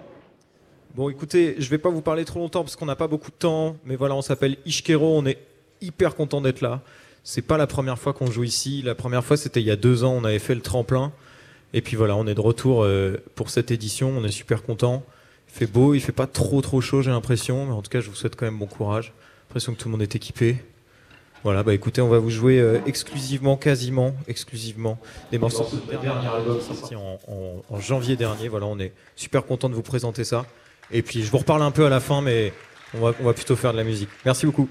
Bon, 0.94 1.10
écoutez, 1.10 1.56
je 1.58 1.68
vais 1.72 1.80
pas 1.80 1.90
vous 1.90 2.04
parler 2.04 2.24
trop 2.24 2.38
longtemps 2.38 2.62
parce 2.62 2.76
qu'on 2.76 2.86
n'a 2.86 2.96
pas 2.96 3.08
beaucoup 3.08 3.32
de 3.32 3.36
temps, 3.36 3.78
mais 3.84 3.96
voilà, 3.96 4.14
on 4.14 4.22
s'appelle 4.22 4.58
Ishkero, 4.64 5.18
on 5.18 5.26
est 5.26 5.40
hyper 5.82 6.14
content 6.14 6.40
d'être 6.40 6.62
là. 6.62 6.82
C'est 7.24 7.42
pas 7.42 7.58
la 7.58 7.66
première 7.66 7.98
fois 7.98 8.14
qu'on 8.14 8.30
joue 8.30 8.44
ici. 8.44 8.84
La 8.84 8.94
première 8.94 9.26
fois, 9.26 9.38
c'était 9.38 9.60
il 9.60 9.66
y 9.66 9.72
a 9.72 9.76
deux 9.76 10.04
ans, 10.04 10.14
on 10.14 10.24
avait 10.24 10.38
fait 10.38 10.54
le 10.54 10.62
tremplin. 10.62 11.12
Et 11.74 11.82
puis 11.82 11.96
voilà, 11.96 12.16
on 12.16 12.28
est 12.28 12.36
de 12.36 12.42
retour 12.42 12.84
euh, 12.84 13.18
pour 13.34 13.50
cette 13.50 13.72
édition, 13.72 14.14
on 14.16 14.24
est 14.24 14.30
super 14.30 14.62
content. 14.62 15.02
Il 15.48 15.58
fait 15.58 15.66
beau, 15.66 15.96
il 15.96 16.00
fait 16.00 16.12
pas 16.12 16.28
trop 16.28 16.62
trop 16.62 16.80
chaud, 16.80 17.02
j'ai 17.02 17.10
l'impression, 17.10 17.66
mais 17.66 17.72
en 17.72 17.82
tout 17.82 17.90
cas, 17.90 18.02
je 18.02 18.10
vous 18.12 18.16
souhaite 18.16 18.36
quand 18.36 18.46
même 18.46 18.60
bon 18.60 18.68
courage. 18.68 19.14
J'ai 19.50 19.54
l'impression 19.54 19.74
que 19.74 19.80
tout 19.80 19.88
le 19.88 19.94
monde 19.94 20.04
est 20.04 20.16
équipé. 20.16 20.58
Voilà, 21.44 21.64
bah 21.64 21.74
écoutez, 21.74 22.02
on 22.02 22.08
va 22.08 22.20
vous 22.20 22.30
jouer 22.30 22.60
euh, 22.60 22.80
exclusivement, 22.86 23.58
quasiment 23.58 24.14
exclusivement, 24.28 25.00
des 25.32 25.40
morceaux 25.40 25.66
de 25.72 25.76
notre 25.78 26.02
dernier 26.02 26.28
album 26.28 26.62
sorti 26.62 26.96
en, 26.96 27.18
en- 27.28 27.64
en 27.68 27.80
janvier 27.80 28.16
dernier. 28.16 28.48
Voilà, 28.48 28.68
on 28.68 28.78
est 28.78 28.94
super 29.16 29.44
content 29.48 29.68
de 29.68 29.74
vous 29.74 29.82
présenter 29.82 30.24
ça. 30.24 30.46
Et 30.92 31.02
puis 31.02 31.24
je 31.24 31.32
vous 31.32 31.40
reparle 31.40 31.64
un 31.64 31.72
peu 31.72 31.84
à 31.88 31.90
la 31.90 32.00
fin, 32.00 32.22
mais 32.22 32.54
on 32.94 33.00
va, 33.00 33.14
on 33.20 33.24
va 33.24 33.34
plutôt 33.34 33.56
faire 33.56 33.72
de 33.72 33.78
la 33.78 33.84
musique. 33.84 34.10
Merci 34.24 34.46
beaucoup. 34.46 34.70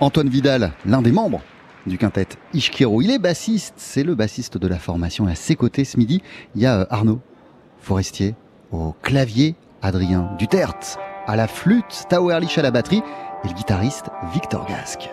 Antoine 0.00 0.28
Vidal, 0.28 0.72
l'un 0.84 1.00
des 1.00 1.12
membres 1.12 1.40
du 1.86 1.96
quintet 1.96 2.26
Ishkero. 2.52 3.00
Il 3.00 3.10
est 3.10 3.18
bassiste, 3.18 3.74
c'est 3.78 4.02
le 4.02 4.14
bassiste 4.14 4.58
de 4.58 4.68
la 4.68 4.78
formation. 4.78 5.26
Et 5.26 5.32
à 5.32 5.36
ses 5.36 5.56
côtés 5.56 5.86
ce 5.86 5.96
midi, 5.96 6.20
il 6.54 6.60
y 6.60 6.66
a 6.66 6.80
euh, 6.80 6.86
Arnaud 6.90 7.20
Forestier 7.80 8.34
au 8.72 8.92
clavier, 9.00 9.54
Adrien 9.80 10.32
Duterte 10.38 10.98
à 11.30 11.36
la 11.36 11.46
flûte, 11.46 12.06
Tao 12.08 12.30
Erlich 12.30 12.58
à 12.58 12.62
la 12.62 12.70
batterie 12.70 13.02
et 13.44 13.48
le 13.48 13.54
guitariste 13.54 14.10
Victor 14.32 14.66
Gasque. 14.66 15.10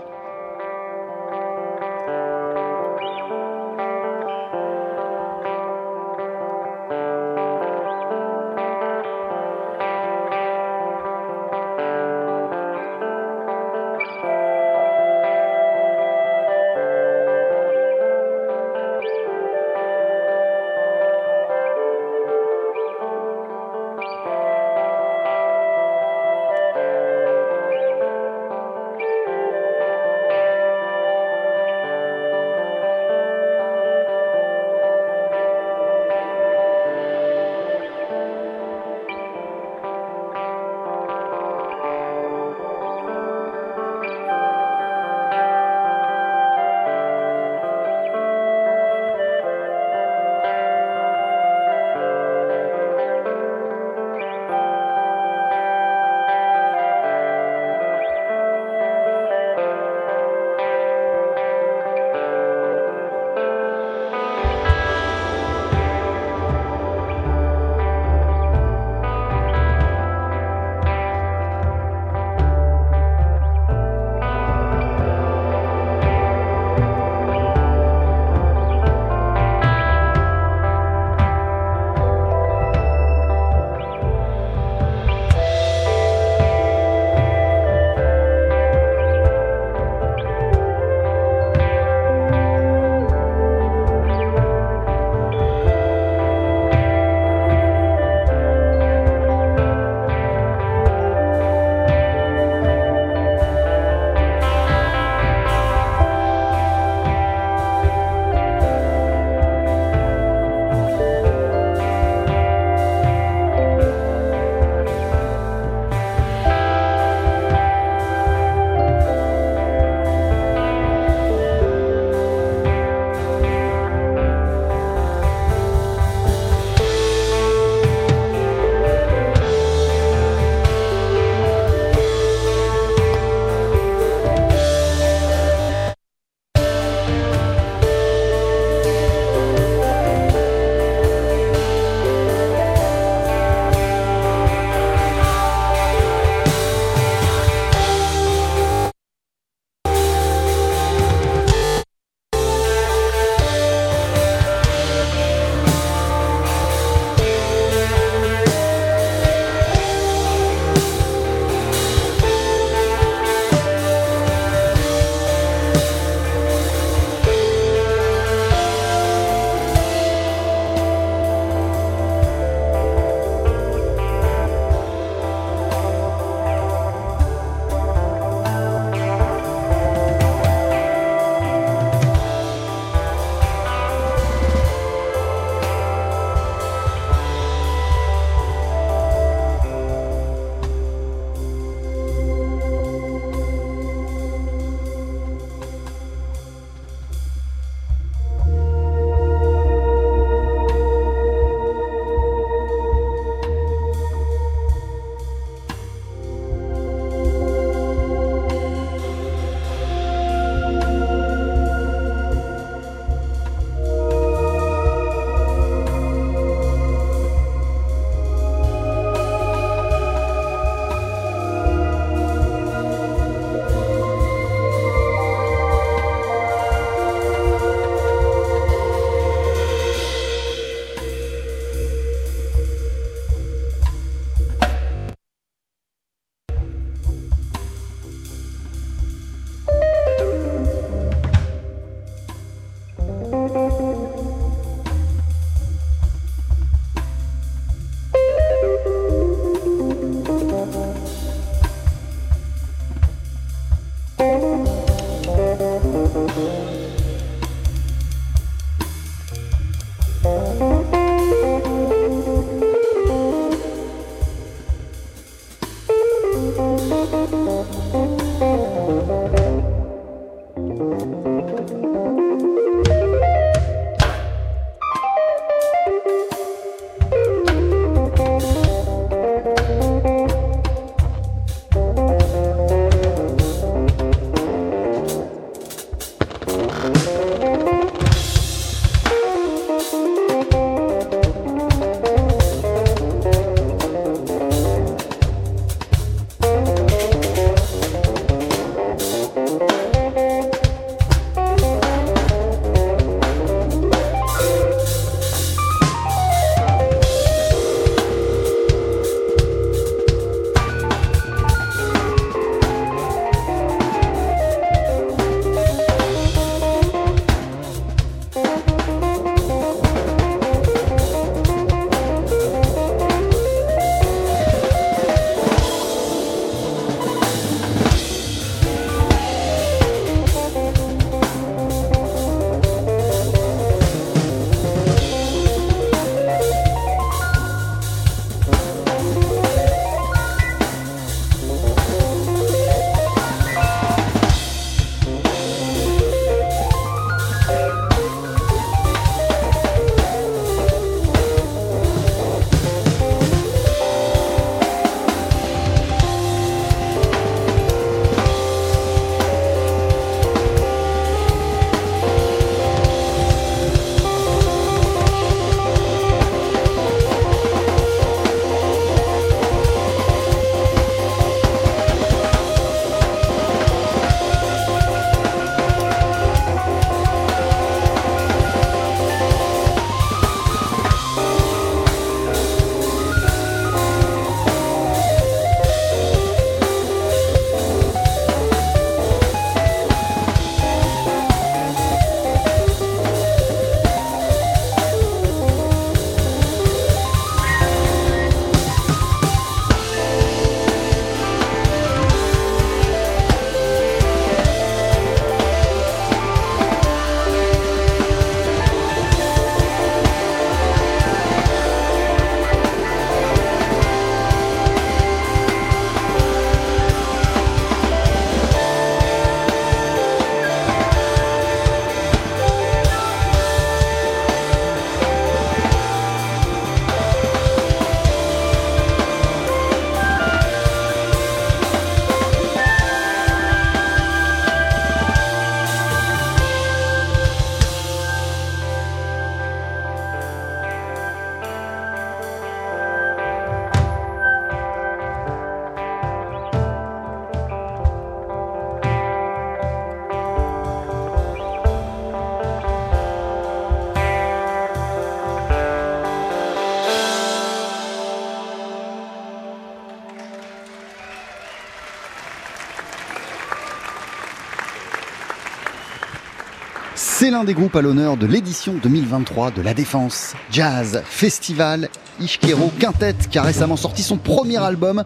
Des 467.43 467.54
groupes 467.54 467.76
à 467.76 467.82
l'honneur 467.82 468.17
de 468.17 468.26
l'édition 468.26 468.73
2023 468.82 469.52
de 469.52 469.62
la 469.62 469.73
Défense 469.73 470.34
Jazz 470.52 471.02
Festival. 471.06 471.89
Ishkero 472.19 472.71
Quintet 472.80 473.15
qui 473.30 473.38
a 473.38 473.43
récemment 473.43 473.76
sorti 473.76 474.02
son 474.02 474.17
premier 474.17 474.58
album. 474.58 475.04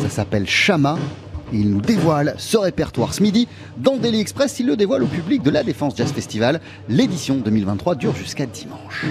Ça 0.00 0.08
s'appelle 0.08 0.46
Shama. 0.46 0.96
Et 1.52 1.58
il 1.58 1.70
nous 1.70 1.80
dévoile 1.80 2.34
ce 2.38 2.56
répertoire 2.56 3.14
ce 3.14 3.22
midi. 3.22 3.46
Dans 3.76 3.96
Daily 3.96 4.20
Express, 4.20 4.58
il 4.58 4.66
le 4.66 4.76
dévoile 4.76 5.02
au 5.02 5.06
public 5.06 5.42
de 5.42 5.50
la 5.50 5.62
Défense 5.62 5.94
Jazz 5.96 6.12
Festival. 6.12 6.60
L'édition 6.88 7.36
2023 7.36 7.94
dure 7.94 8.14
jusqu'à 8.14 8.46
dimanche. 8.46 9.04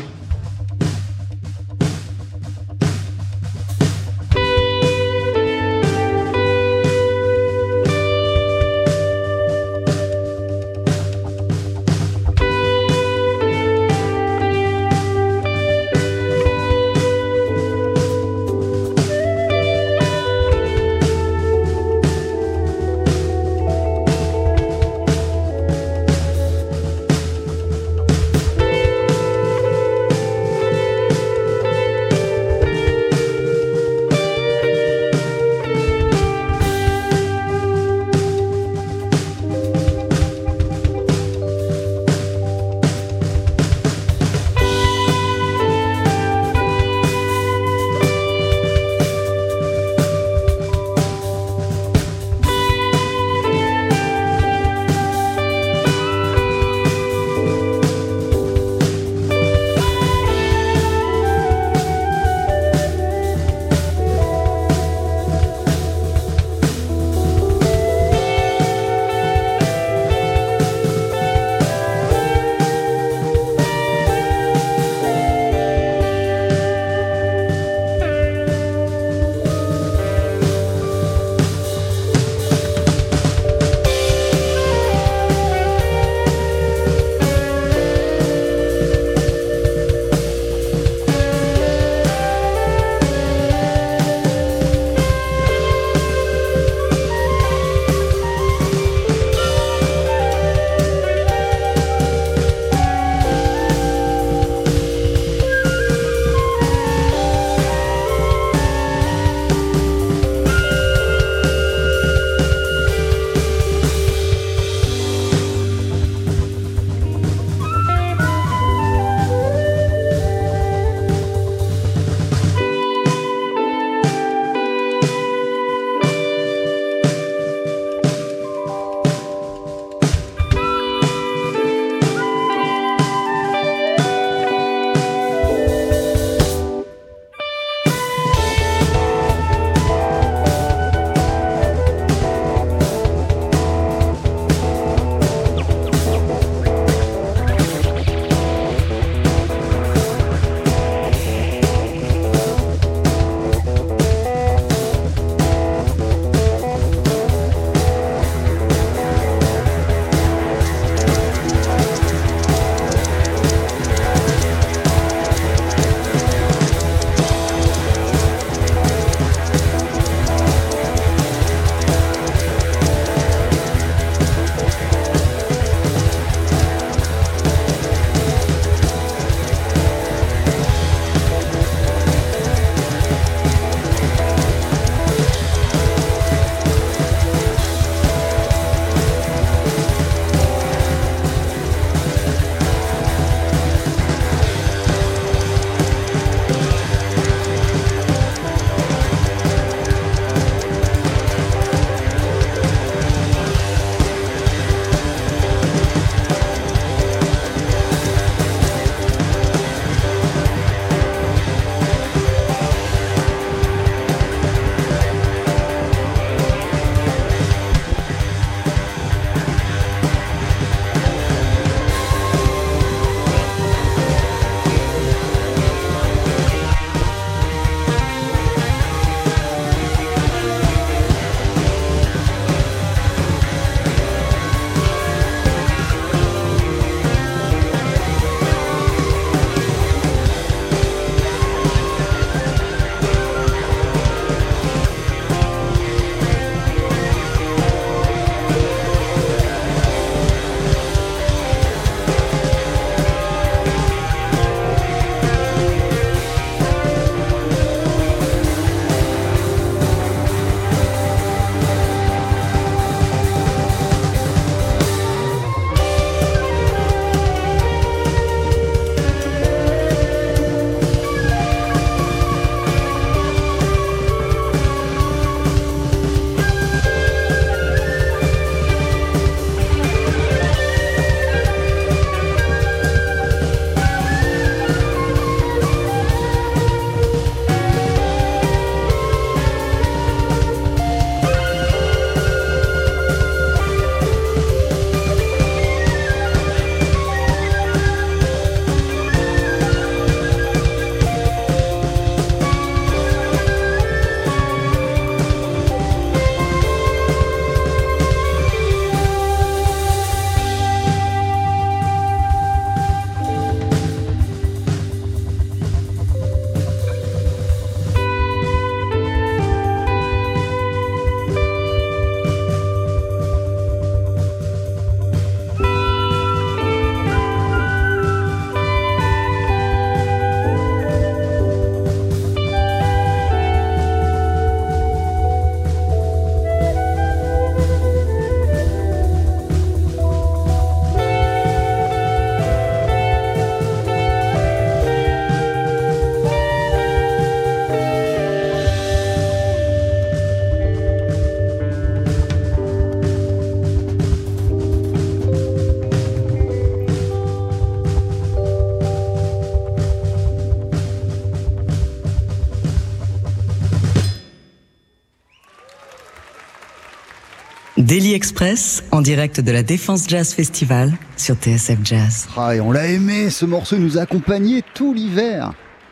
Daily 367.78 368.14
Express, 368.14 368.86
en 368.92 369.02
direct 369.02 369.42
de 369.42 369.52
la 369.52 369.62
Défense 369.62 370.08
Jazz 370.08 370.34
Festival 370.34 370.94
sur 371.18 371.36
TSF 371.36 371.80
Jazz. 371.84 372.30
Ah, 372.38 372.56
et 372.56 372.62
on 372.62 372.72
l'a 372.72 372.88
aimé, 372.88 373.30
ce 373.30 373.44
morceau 373.44 373.76
nous 373.76 373.98
a 373.98 374.04
accompagné 374.04 374.64
tout 374.74 374.94
l'hiver. 374.94 375.52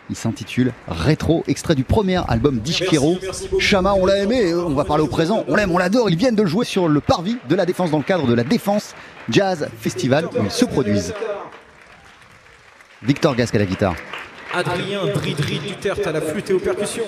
Il 0.10 0.16
s'intitule 0.16 0.72
Rétro, 0.88 1.44
extrait 1.46 1.76
du 1.76 1.84
premier 1.84 2.22
album 2.30 2.60
d'Ishkero. 2.60 3.18
Chama, 3.60 3.96
on 3.96 4.06
l'a 4.06 4.20
aimé, 4.20 4.54
on 4.54 4.74
va 4.74 4.86
parler 4.86 5.04
au 5.04 5.08
présent, 5.08 5.44
on 5.50 5.58
l'aime, 5.58 5.72
on 5.72 5.78
l'adore. 5.78 6.10
Ils 6.10 6.16
viennent 6.16 6.36
de 6.36 6.44
le 6.44 6.48
jouer 6.48 6.64
sur 6.64 6.88
le 6.88 7.02
parvis 7.02 7.36
de 7.50 7.56
la 7.56 7.66
Défense 7.66 7.92
dans 7.92 7.98
le 7.98 8.04
cadre 8.06 8.28
de 8.28 8.34
la 8.34 8.46
Défense 8.46 8.96
Jazz 9.30 9.68
Festival 9.82 10.28
où 10.28 10.46
ils 10.46 10.52
se 10.52 10.64
produisent. 10.64 11.14
Victor 13.02 13.36
Gasque 13.36 13.56
à 13.56 13.60
la 13.60 13.66
guitare. 13.66 13.96
Adrien 14.54 15.06
Dridri 15.14 15.60
Duterte 15.60 16.08
à 16.08 16.14
la 16.14 16.22
flûte 16.22 16.50
et 16.50 16.54
aux 16.54 16.60
percussions. 16.60 17.04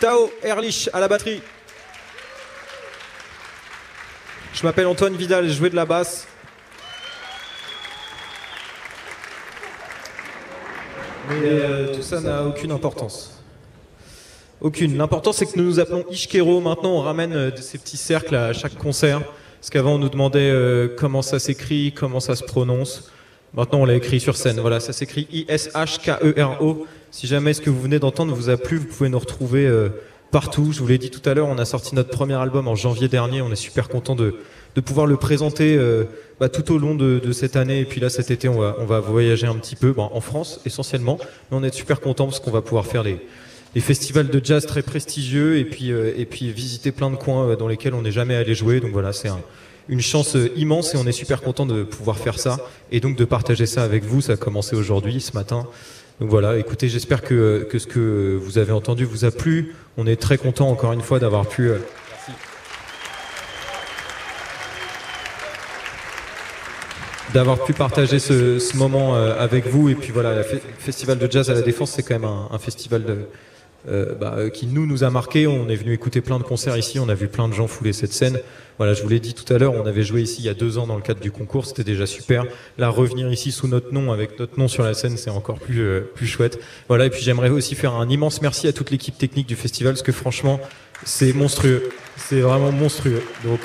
Tao 0.00 0.30
Erlich 0.42 0.90
à 0.92 1.00
la 1.00 1.08
batterie. 1.08 1.40
Je 4.52 4.62
m'appelle 4.62 4.86
Antoine 4.86 5.16
Vidal, 5.16 5.48
je 5.48 5.52
jouais 5.54 5.70
de 5.70 5.76
la 5.76 5.86
basse. 5.86 6.26
Mais 11.28 11.36
euh, 11.42 11.94
tout 11.94 12.02
ça 12.02 12.20
n'a 12.20 12.44
aucune 12.44 12.72
importance. 12.72 13.42
Aucune. 14.60 14.96
L'important 14.98 15.32
c'est 15.32 15.46
que 15.46 15.58
nous 15.58 15.64
nous 15.64 15.80
appelons 15.80 16.04
Ishkero. 16.10 16.60
Maintenant 16.60 16.92
on 16.92 17.00
ramène 17.00 17.32
euh, 17.32 17.50
ces 17.56 17.78
petits 17.78 17.96
cercles 17.96 18.34
à 18.34 18.52
chaque 18.52 18.76
concert. 18.76 19.22
Parce 19.60 19.70
qu'avant 19.70 19.94
on 19.94 19.98
nous 19.98 20.10
demandait 20.10 20.50
euh, 20.50 20.94
comment 20.98 21.22
ça 21.22 21.38
s'écrit, 21.38 21.92
comment 21.92 22.20
ça 22.20 22.36
se 22.36 22.44
prononce. 22.44 23.10
Maintenant 23.56 23.80
on 23.80 23.84
l'a 23.86 23.94
écrit 23.94 24.20
sur 24.20 24.36
scène. 24.36 24.60
Voilà, 24.60 24.80
ça 24.80 24.92
s'écrit 24.92 25.26
I-S-H-K-E-R-O. 25.32 26.86
Si 27.10 27.26
jamais 27.26 27.54
ce 27.54 27.62
que 27.62 27.70
vous 27.70 27.80
venez 27.80 27.98
d'entendre 27.98 28.34
vous 28.34 28.50
a 28.50 28.58
plu, 28.58 28.76
vous 28.76 28.84
pouvez 28.84 29.08
nous 29.08 29.18
retrouver 29.18 29.66
euh, 29.66 29.88
partout. 30.30 30.72
Je 30.72 30.80
vous 30.80 30.86
l'ai 30.86 30.98
dit 30.98 31.10
tout 31.10 31.26
à 31.26 31.32
l'heure, 31.32 31.48
on 31.48 31.56
a 31.56 31.64
sorti 31.64 31.94
notre 31.94 32.10
premier 32.10 32.34
album 32.34 32.68
en 32.68 32.74
janvier 32.74 33.08
dernier. 33.08 33.40
On 33.40 33.50
est 33.50 33.56
super 33.56 33.88
content 33.88 34.14
de, 34.14 34.34
pouvoir 34.84 35.06
le 35.06 35.16
présenter 35.16 35.74
euh, 35.74 36.04
bah, 36.38 36.50
tout 36.50 36.70
au 36.70 36.76
long 36.76 36.94
de, 36.94 37.32
cette 37.32 37.56
année. 37.56 37.80
Et 37.80 37.86
puis 37.86 37.98
là, 37.98 38.10
cet 38.10 38.30
été, 38.30 38.46
on 38.46 38.58
va, 38.58 39.00
voyager 39.00 39.46
un 39.46 39.54
petit 39.54 39.76
peu, 39.76 39.92
bon, 39.92 40.10
en 40.12 40.20
France 40.20 40.60
essentiellement. 40.66 41.16
Mais 41.50 41.56
on 41.56 41.62
est 41.62 41.74
super 41.74 42.00
content 42.02 42.26
parce 42.26 42.40
qu'on 42.40 42.50
va 42.50 42.60
pouvoir 42.60 42.84
faire 42.84 43.02
les, 43.02 43.18
les 43.74 43.80
festivals 43.80 44.28
de 44.28 44.40
jazz 44.44 44.66
très 44.66 44.82
prestigieux 44.82 45.56
et 45.56 45.64
puis, 45.64 45.92
euh, 45.92 46.12
et 46.18 46.26
puis 46.26 46.50
visiter 46.50 46.92
plein 46.92 47.10
de 47.10 47.16
coins 47.16 47.56
dans 47.56 47.68
lesquels 47.68 47.94
on 47.94 48.02
n'est 48.02 48.12
jamais 48.12 48.34
allé 48.34 48.54
jouer. 48.54 48.80
Donc 48.80 48.90
voilà, 48.90 49.14
c'est 49.14 49.28
un- 49.28 49.40
une 49.88 50.00
chance 50.00 50.36
euh, 50.36 50.50
immense 50.56 50.94
et 50.94 50.98
on 50.98 51.06
est 51.06 51.12
super 51.12 51.40
content 51.42 51.66
de 51.66 51.82
pouvoir 51.82 52.18
faire 52.18 52.38
ça 52.38 52.58
et 52.90 53.00
donc 53.00 53.16
de 53.16 53.24
partager 53.24 53.66
ça 53.66 53.82
avec 53.82 54.04
vous. 54.04 54.20
Ça 54.20 54.32
a 54.32 54.36
commencé 54.36 54.74
aujourd'hui, 54.76 55.20
ce 55.20 55.32
matin. 55.34 55.66
Donc 56.20 56.30
voilà, 56.30 56.56
écoutez, 56.58 56.88
j'espère 56.88 57.22
que, 57.22 57.66
que 57.70 57.78
ce 57.78 57.86
que 57.86 58.38
vous 58.42 58.58
avez 58.58 58.72
entendu 58.72 59.04
vous 59.04 59.24
a 59.24 59.30
plu. 59.30 59.74
On 59.98 60.06
est 60.06 60.16
très 60.16 60.38
content 60.38 60.68
encore 60.68 60.92
une 60.92 61.02
fois 61.02 61.18
d'avoir 61.18 61.46
pu. 61.46 61.68
euh, 61.68 61.78
d'avoir 67.34 67.62
pu 67.64 67.72
partager 67.72 68.18
ce, 68.18 68.76
moment 68.76 69.16
euh, 69.16 69.34
avec 69.38 69.66
vous 69.66 69.88
et 69.88 69.94
puis 69.94 70.12
voilà 70.12 70.34
le 70.34 70.42
fe- 70.42 70.60
festival 70.78 71.18
de 71.18 71.30
jazz 71.30 71.50
à 71.50 71.54
la 71.54 71.60
défense 71.62 71.90
c'est 71.90 72.02
quand 72.02 72.18
même 72.18 72.24
un 72.50 72.58
festival 72.58 73.04
de, 73.04 73.26
euh, 73.88 74.14
bah, 74.14 74.34
euh, 74.36 74.50
qui 74.50 74.66
nous 74.66 74.84
nous 74.84 75.04
a 75.04 75.10
marqué. 75.10 75.46
On 75.46 75.68
est 75.68 75.76
venu 75.76 75.92
écouter 75.92 76.20
plein 76.20 76.38
de 76.38 76.42
concerts 76.42 76.76
ici. 76.76 76.98
On 76.98 77.08
a 77.08 77.14
vu 77.14 77.28
plein 77.28 77.48
de 77.48 77.54
gens 77.54 77.68
fouler 77.68 77.92
cette 77.92 78.12
scène. 78.12 78.38
Voilà 78.78 78.92
je 78.94 79.02
vous 79.02 79.08
l'ai 79.08 79.20
dit 79.20 79.32
tout 79.32 79.50
à 79.54 79.56
l'heure 79.56 79.72
on 79.72 79.86
avait 79.86 80.02
joué 80.02 80.20
ici 80.20 80.36
il 80.40 80.44
y 80.44 80.50
a 80.50 80.54
deux 80.54 80.76
ans 80.76 80.86
dans 80.86 80.96
le 80.96 81.02
cadre 81.02 81.20
du 81.20 81.30
concours. 81.30 81.66
C'était 81.66 81.84
déjà 81.84 82.04
super. 82.04 82.44
Là 82.78 82.88
revenir 82.88 83.30
ici 83.32 83.52
sous 83.52 83.68
notre 83.68 83.92
nom 83.94 84.12
avec 84.12 84.38
notre 84.38 84.58
nom 84.58 84.68
sur 84.68 84.82
la 84.82 84.92
scène 84.92 85.16
c'est 85.16 85.30
encore 85.30 85.58
plus 85.58 85.80
euh, 85.80 86.00
plus 86.14 86.26
chouette. 86.26 86.58
Voilà 86.88 87.06
et 87.06 87.10
puis 87.10 87.22
j'aimerais 87.22 87.48
aussi 87.48 87.74
faire 87.74 87.94
un 87.94 88.08
immense 88.08 88.42
merci 88.42 88.66
à 88.66 88.72
toute 88.72 88.90
l'équipe 88.90 89.16
technique 89.16 89.46
du 89.46 89.56
festival 89.56 89.94
parce 89.94 90.02
que 90.02 90.12
franchement 90.12 90.60
c'est 91.04 91.32
monstrueux. 91.32 91.90
C'est 92.16 92.40
vraiment 92.40 92.72
monstrueux. 92.72 93.22
Donc 93.44 93.60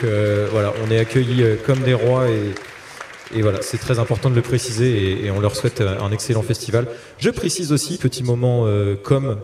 voilà 0.51 0.71
on 0.85 0.91
est 0.91 0.99
accueillis 0.99 1.43
comme 1.65 1.79
des 1.79 1.93
rois 1.93 2.27
et 3.33 3.41
voilà, 3.41 3.61
c'est 3.61 3.77
très 3.77 3.97
important 3.97 4.29
de 4.29 4.35
le 4.35 4.41
préciser 4.41 5.25
et, 5.25 5.31
on 5.31 5.39
leur 5.39 5.55
souhaite 5.55 5.81
un 5.81 6.11
excellent 6.11 6.41
festival. 6.41 6.85
Je 7.17 7.29
précise 7.29 7.71
aussi, 7.71 7.97
petit 7.97 8.23
moment 8.23 8.67
comme 9.03 9.37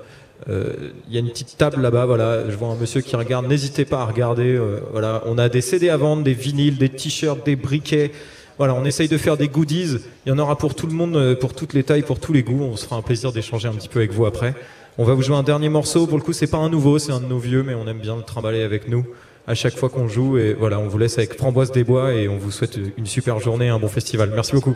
euh, 0.49 0.91
il 1.07 1.13
y 1.13 1.17
a 1.17 1.19
une 1.19 1.29
petite 1.29 1.57
table 1.57 1.81
là-bas, 1.81 2.05
voilà, 2.05 2.49
je 2.49 2.55
vois 2.55 2.69
un 2.69 2.75
monsieur 2.75 3.01
qui 3.01 3.15
regarde, 3.15 3.47
n'hésitez 3.47 3.85
pas 3.85 4.01
à 4.01 4.05
regarder, 4.05 4.55
euh, 4.55 4.79
voilà, 4.91 5.23
on 5.25 5.37
a 5.37 5.49
des 5.49 5.61
CD 5.61 5.89
à 5.89 5.97
vendre, 5.97 6.23
des 6.23 6.33
vinyles, 6.33 6.77
des 6.77 6.89
t-shirts, 6.89 7.45
des 7.45 7.55
briquets. 7.55 8.11
Voilà, 8.57 8.73
on 8.73 8.85
essaye 8.85 9.07
de 9.07 9.17
faire 9.17 9.37
des 9.37 9.49
goodies. 9.49 9.97
Il 10.25 10.29
y 10.29 10.31
en 10.31 10.39
aura 10.39 10.57
pour 10.57 10.73
tout 10.73 10.87
le 10.87 10.93
monde, 10.93 11.15
euh, 11.15 11.35
pour 11.35 11.53
toutes 11.53 11.73
les 11.73 11.83
tailles, 11.83 12.01
pour 12.01 12.19
tous 12.19 12.33
les 12.33 12.41
goûts. 12.41 12.63
On 12.63 12.75
se 12.75 12.85
fera 12.85 12.95
un 12.95 13.03
plaisir 13.03 13.31
d'échanger 13.31 13.67
un 13.67 13.73
petit 13.73 13.89
peu 13.89 13.99
avec 13.99 14.11
vous 14.11 14.25
après. 14.25 14.55
On 14.97 15.03
va 15.03 15.13
vous 15.13 15.21
jouer 15.21 15.35
un 15.35 15.43
dernier 15.43 15.69
morceau. 15.69 16.07
Pour 16.07 16.17
le 16.17 16.23
coup, 16.23 16.33
c'est 16.33 16.47
pas 16.47 16.57
un 16.57 16.69
nouveau, 16.69 16.97
c'est 16.97 17.11
un 17.11 17.19
de 17.19 17.27
nos 17.27 17.37
vieux, 17.37 17.61
mais 17.61 17.75
on 17.75 17.87
aime 17.87 17.99
bien 17.99 18.15
le 18.15 18.23
trimballer 18.23 18.63
avec 18.63 18.87
nous 18.89 19.05
à 19.45 19.53
chaque 19.53 19.77
fois 19.77 19.89
qu'on 19.89 20.07
joue. 20.07 20.39
Et 20.39 20.53
voilà, 20.53 20.79
on 20.79 20.87
vous 20.87 20.97
laisse 20.97 21.19
avec 21.19 21.37
Framboise 21.37 21.71
des 21.71 21.83
Bois 21.83 22.13
et 22.13 22.27
on 22.27 22.37
vous 22.37 22.49
souhaite 22.49 22.79
une 22.97 23.05
super 23.05 23.39
journée, 23.39 23.69
un 23.69 23.77
bon 23.77 23.89
festival. 23.89 24.31
Merci 24.33 24.53
beaucoup. 24.53 24.75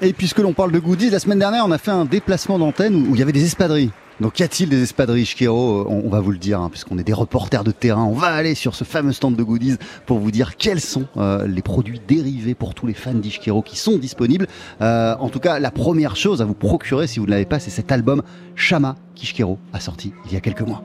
Et 0.00 0.12
puisque 0.12 0.38
l'on 0.38 0.52
parle 0.52 0.70
de 0.70 0.78
goodies, 0.78 1.10
la 1.10 1.18
semaine 1.18 1.40
dernière, 1.40 1.64
on 1.66 1.72
a 1.72 1.78
fait 1.78 1.90
un 1.90 2.04
déplacement 2.04 2.60
d'antenne 2.60 2.94
où 2.94 3.10
où 3.10 3.14
il 3.14 3.18
y 3.18 3.22
avait 3.22 3.32
des 3.32 3.44
espadrilles. 3.44 3.90
Donc, 4.20 4.38
y 4.38 4.42
a-t-il 4.42 4.68
des 4.68 4.82
espadrilles 4.82 5.24
Shkero 5.24 5.86
on, 5.88 6.02
on 6.04 6.10
va 6.10 6.20
vous 6.20 6.30
le 6.30 6.38
dire, 6.38 6.60
hein, 6.60 6.68
puisqu'on 6.70 6.98
est 6.98 7.04
des 7.04 7.12
reporters 7.12 7.64
de 7.64 7.70
terrain. 7.70 8.04
On 8.04 8.14
va 8.14 8.28
aller 8.28 8.54
sur 8.54 8.74
ce 8.74 8.84
fameux 8.84 9.12
stand 9.12 9.36
de 9.36 9.42
goodies 9.42 9.76
pour 10.06 10.18
vous 10.18 10.30
dire 10.30 10.56
quels 10.56 10.80
sont 10.80 11.06
euh, 11.16 11.46
les 11.46 11.62
produits 11.62 12.00
dérivés 12.06 12.54
pour 12.54 12.74
tous 12.74 12.86
les 12.86 12.94
fans 12.94 13.14
d'Ishkero 13.14 13.62
qui 13.62 13.76
sont 13.76 13.98
disponibles. 13.98 14.46
Euh, 14.80 15.14
en 15.18 15.28
tout 15.28 15.40
cas, 15.40 15.58
la 15.58 15.70
première 15.70 16.16
chose 16.16 16.42
à 16.42 16.44
vous 16.44 16.54
procurer, 16.54 17.06
si 17.06 17.18
vous 17.18 17.26
ne 17.26 17.30
l'avez 17.30 17.46
pas, 17.46 17.58
c'est 17.58 17.70
cet 17.70 17.92
album 17.92 18.22
Shama 18.54 18.96
qu'Ishkero 19.14 19.58
a 19.72 19.80
sorti 19.80 20.12
il 20.26 20.32
y 20.32 20.36
a 20.36 20.40
quelques 20.40 20.62
mois. 20.62 20.82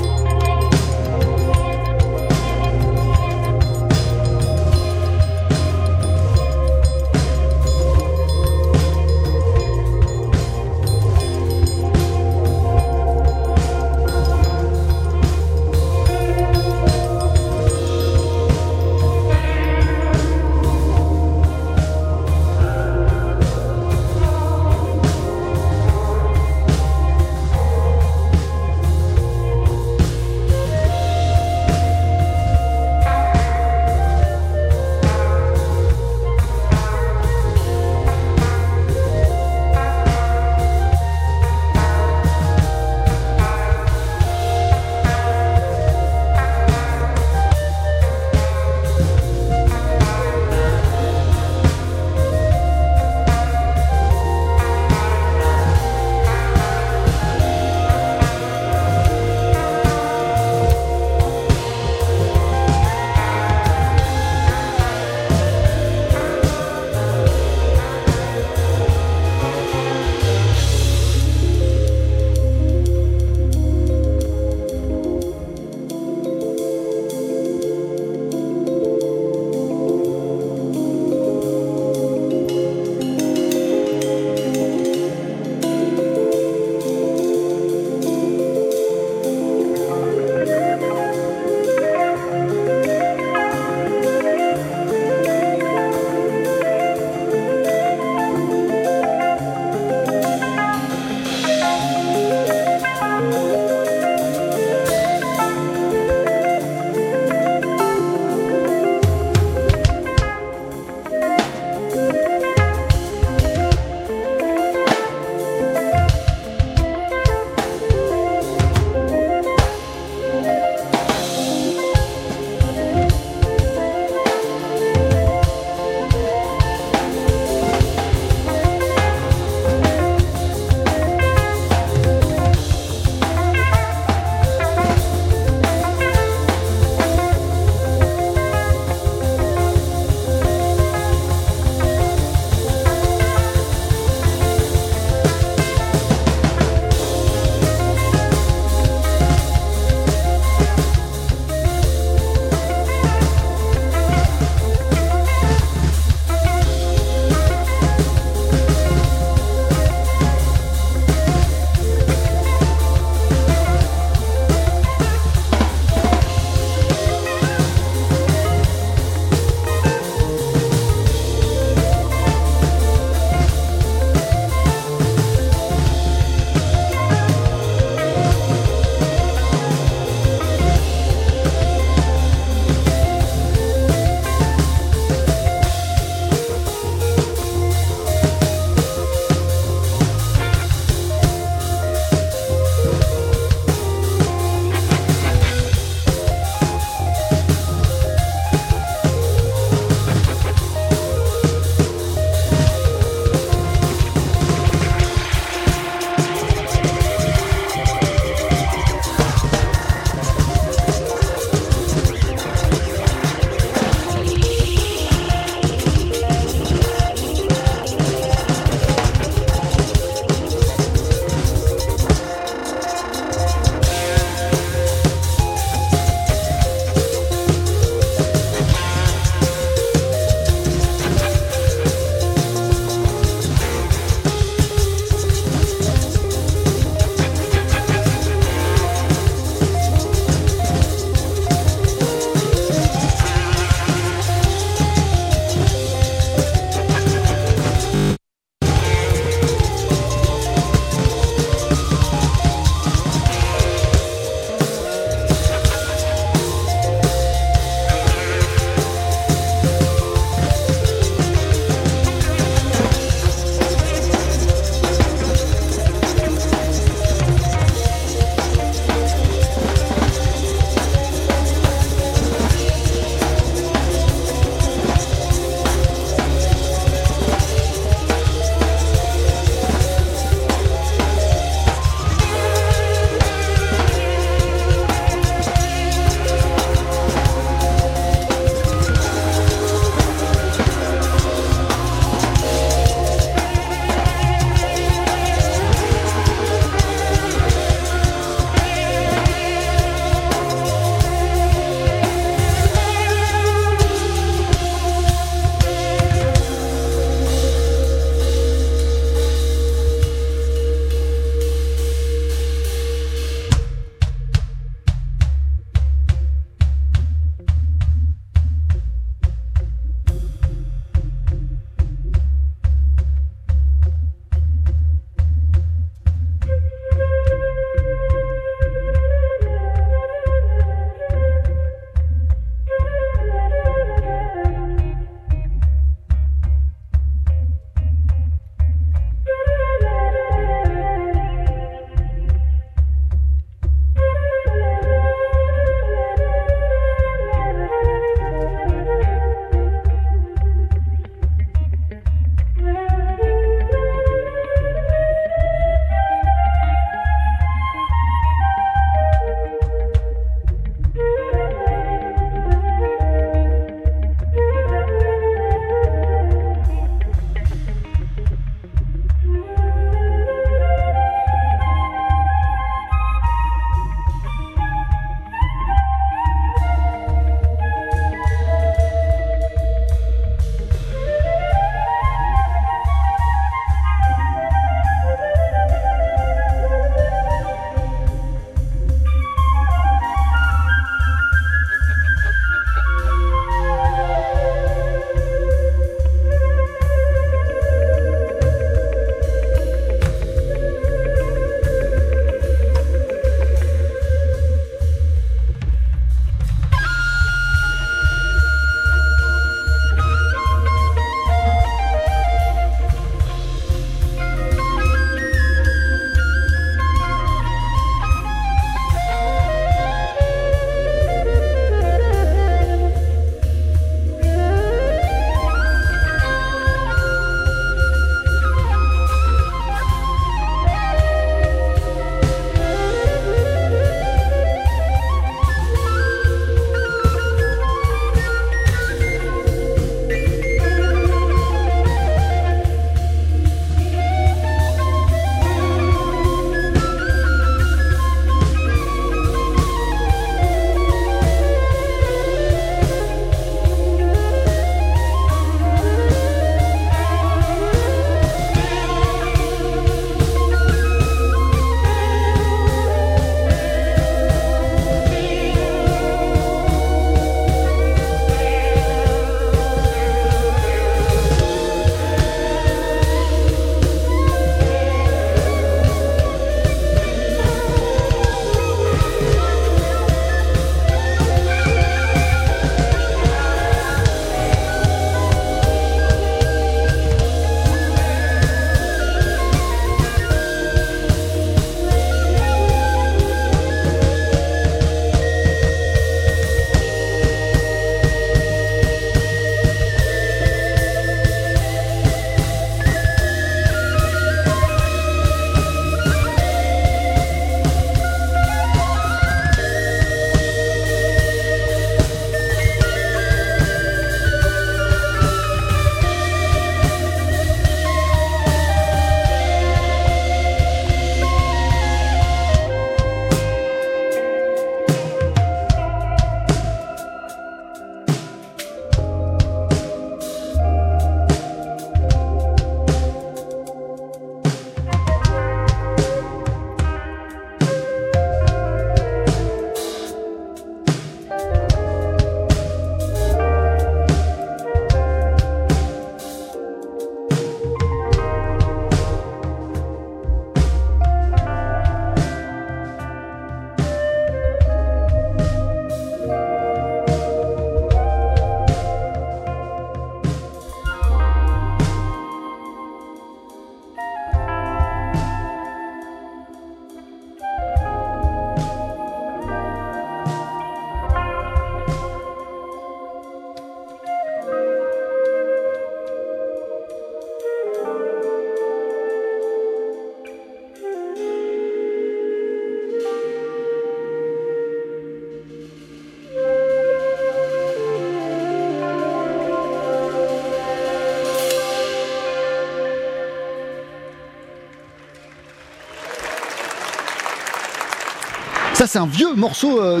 Ça, 598.80 598.86
c'est 598.86 598.98
un 598.98 599.04
vieux 599.04 599.34
morceau 599.34 599.78
euh, 599.82 600.00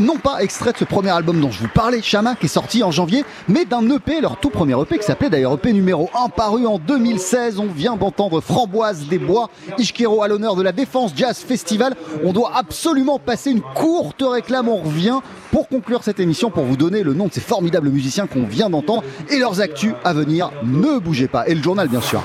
non 0.00 0.18
pas 0.18 0.42
extrait 0.42 0.74
de 0.74 0.76
ce 0.76 0.84
premier 0.84 1.08
album 1.08 1.40
dont 1.40 1.50
je 1.50 1.60
vous 1.60 1.68
parlais, 1.68 2.02
Shama, 2.02 2.34
qui 2.34 2.44
est 2.44 2.50
sorti 2.50 2.82
en 2.82 2.90
janvier, 2.90 3.24
mais 3.48 3.64
d'un 3.64 3.88
EP, 3.88 4.20
leur 4.20 4.38
tout 4.38 4.50
premier 4.50 4.78
EP, 4.78 4.98
qui 4.98 5.06
s'appelait 5.06 5.30
d'ailleurs 5.30 5.54
EP 5.54 5.72
numéro 5.72 6.10
1, 6.14 6.28
paru 6.28 6.66
en 6.66 6.78
2016. 6.78 7.58
On 7.58 7.68
vient 7.68 7.96
d'entendre 7.96 8.42
Framboise 8.42 9.06
des 9.08 9.18
Bois, 9.18 9.48
Ishkiro 9.78 10.22
à 10.22 10.28
l'honneur 10.28 10.56
de 10.56 10.62
la 10.62 10.72
Défense 10.72 11.12
Jazz 11.16 11.38
Festival. 11.38 11.96
On 12.22 12.34
doit 12.34 12.52
absolument 12.54 13.18
passer 13.18 13.50
une 13.50 13.62
courte 13.62 14.22
réclame. 14.22 14.68
On 14.68 14.82
revient 14.82 15.20
pour 15.50 15.66
conclure 15.66 16.04
cette 16.04 16.20
émission, 16.20 16.50
pour 16.50 16.64
vous 16.64 16.76
donner 16.76 17.02
le 17.04 17.14
nom 17.14 17.28
de 17.28 17.32
ces 17.32 17.40
formidables 17.40 17.88
musiciens 17.88 18.26
qu'on 18.26 18.44
vient 18.44 18.68
d'entendre 18.68 19.04
et 19.30 19.38
leurs 19.38 19.62
actus 19.62 19.94
à 20.04 20.12
venir. 20.12 20.50
Ne 20.64 20.98
bougez 20.98 21.28
pas. 21.28 21.48
Et 21.48 21.54
le 21.54 21.62
journal, 21.62 21.88
bien 21.88 22.02
sûr. 22.02 22.22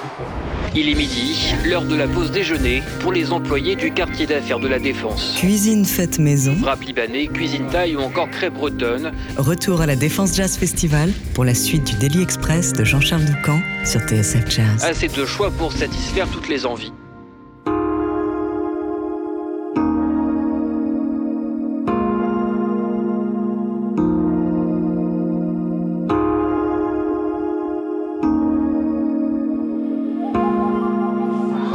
Il 0.75 0.89
est 0.89 0.95
midi, 0.95 1.53
l'heure 1.65 1.85
de 1.85 1.95
la 1.95 2.07
pause 2.07 2.31
déjeuner 2.31 2.81
pour 2.99 3.11
les 3.11 3.31
employés 3.31 3.75
du 3.75 3.93
quartier 3.93 4.25
d'affaires 4.25 4.57
de 4.57 4.67
la 4.67 4.79
Défense. 4.79 5.35
Cuisine 5.37 5.85
faite 5.85 6.17
maison. 6.17 6.55
Rap 6.63 6.81
libanais, 6.81 7.27
cuisine 7.27 7.67
thaï 7.67 7.95
ou 7.95 7.99
encore 7.99 8.27
crêpes 8.31 8.55
bretonnes. 8.55 9.11
Retour 9.37 9.81
à 9.81 9.85
la 9.85 9.95
Défense 9.95 10.35
Jazz 10.35 10.57
Festival 10.57 11.11
pour 11.35 11.45
la 11.45 11.53
suite 11.53 11.83
du 11.83 11.95
Daily 11.97 12.23
Express 12.23 12.73
de 12.73 12.83
Jean-Charles 12.83 13.25
Doucan 13.25 13.61
sur 13.85 14.01
TSF 14.01 14.49
Jazz. 14.49 14.83
Assez 14.83 15.09
de 15.09 15.25
choix 15.25 15.51
pour 15.51 15.71
satisfaire 15.73 16.27
toutes 16.29 16.49
les 16.49 16.65
envies. 16.65 16.91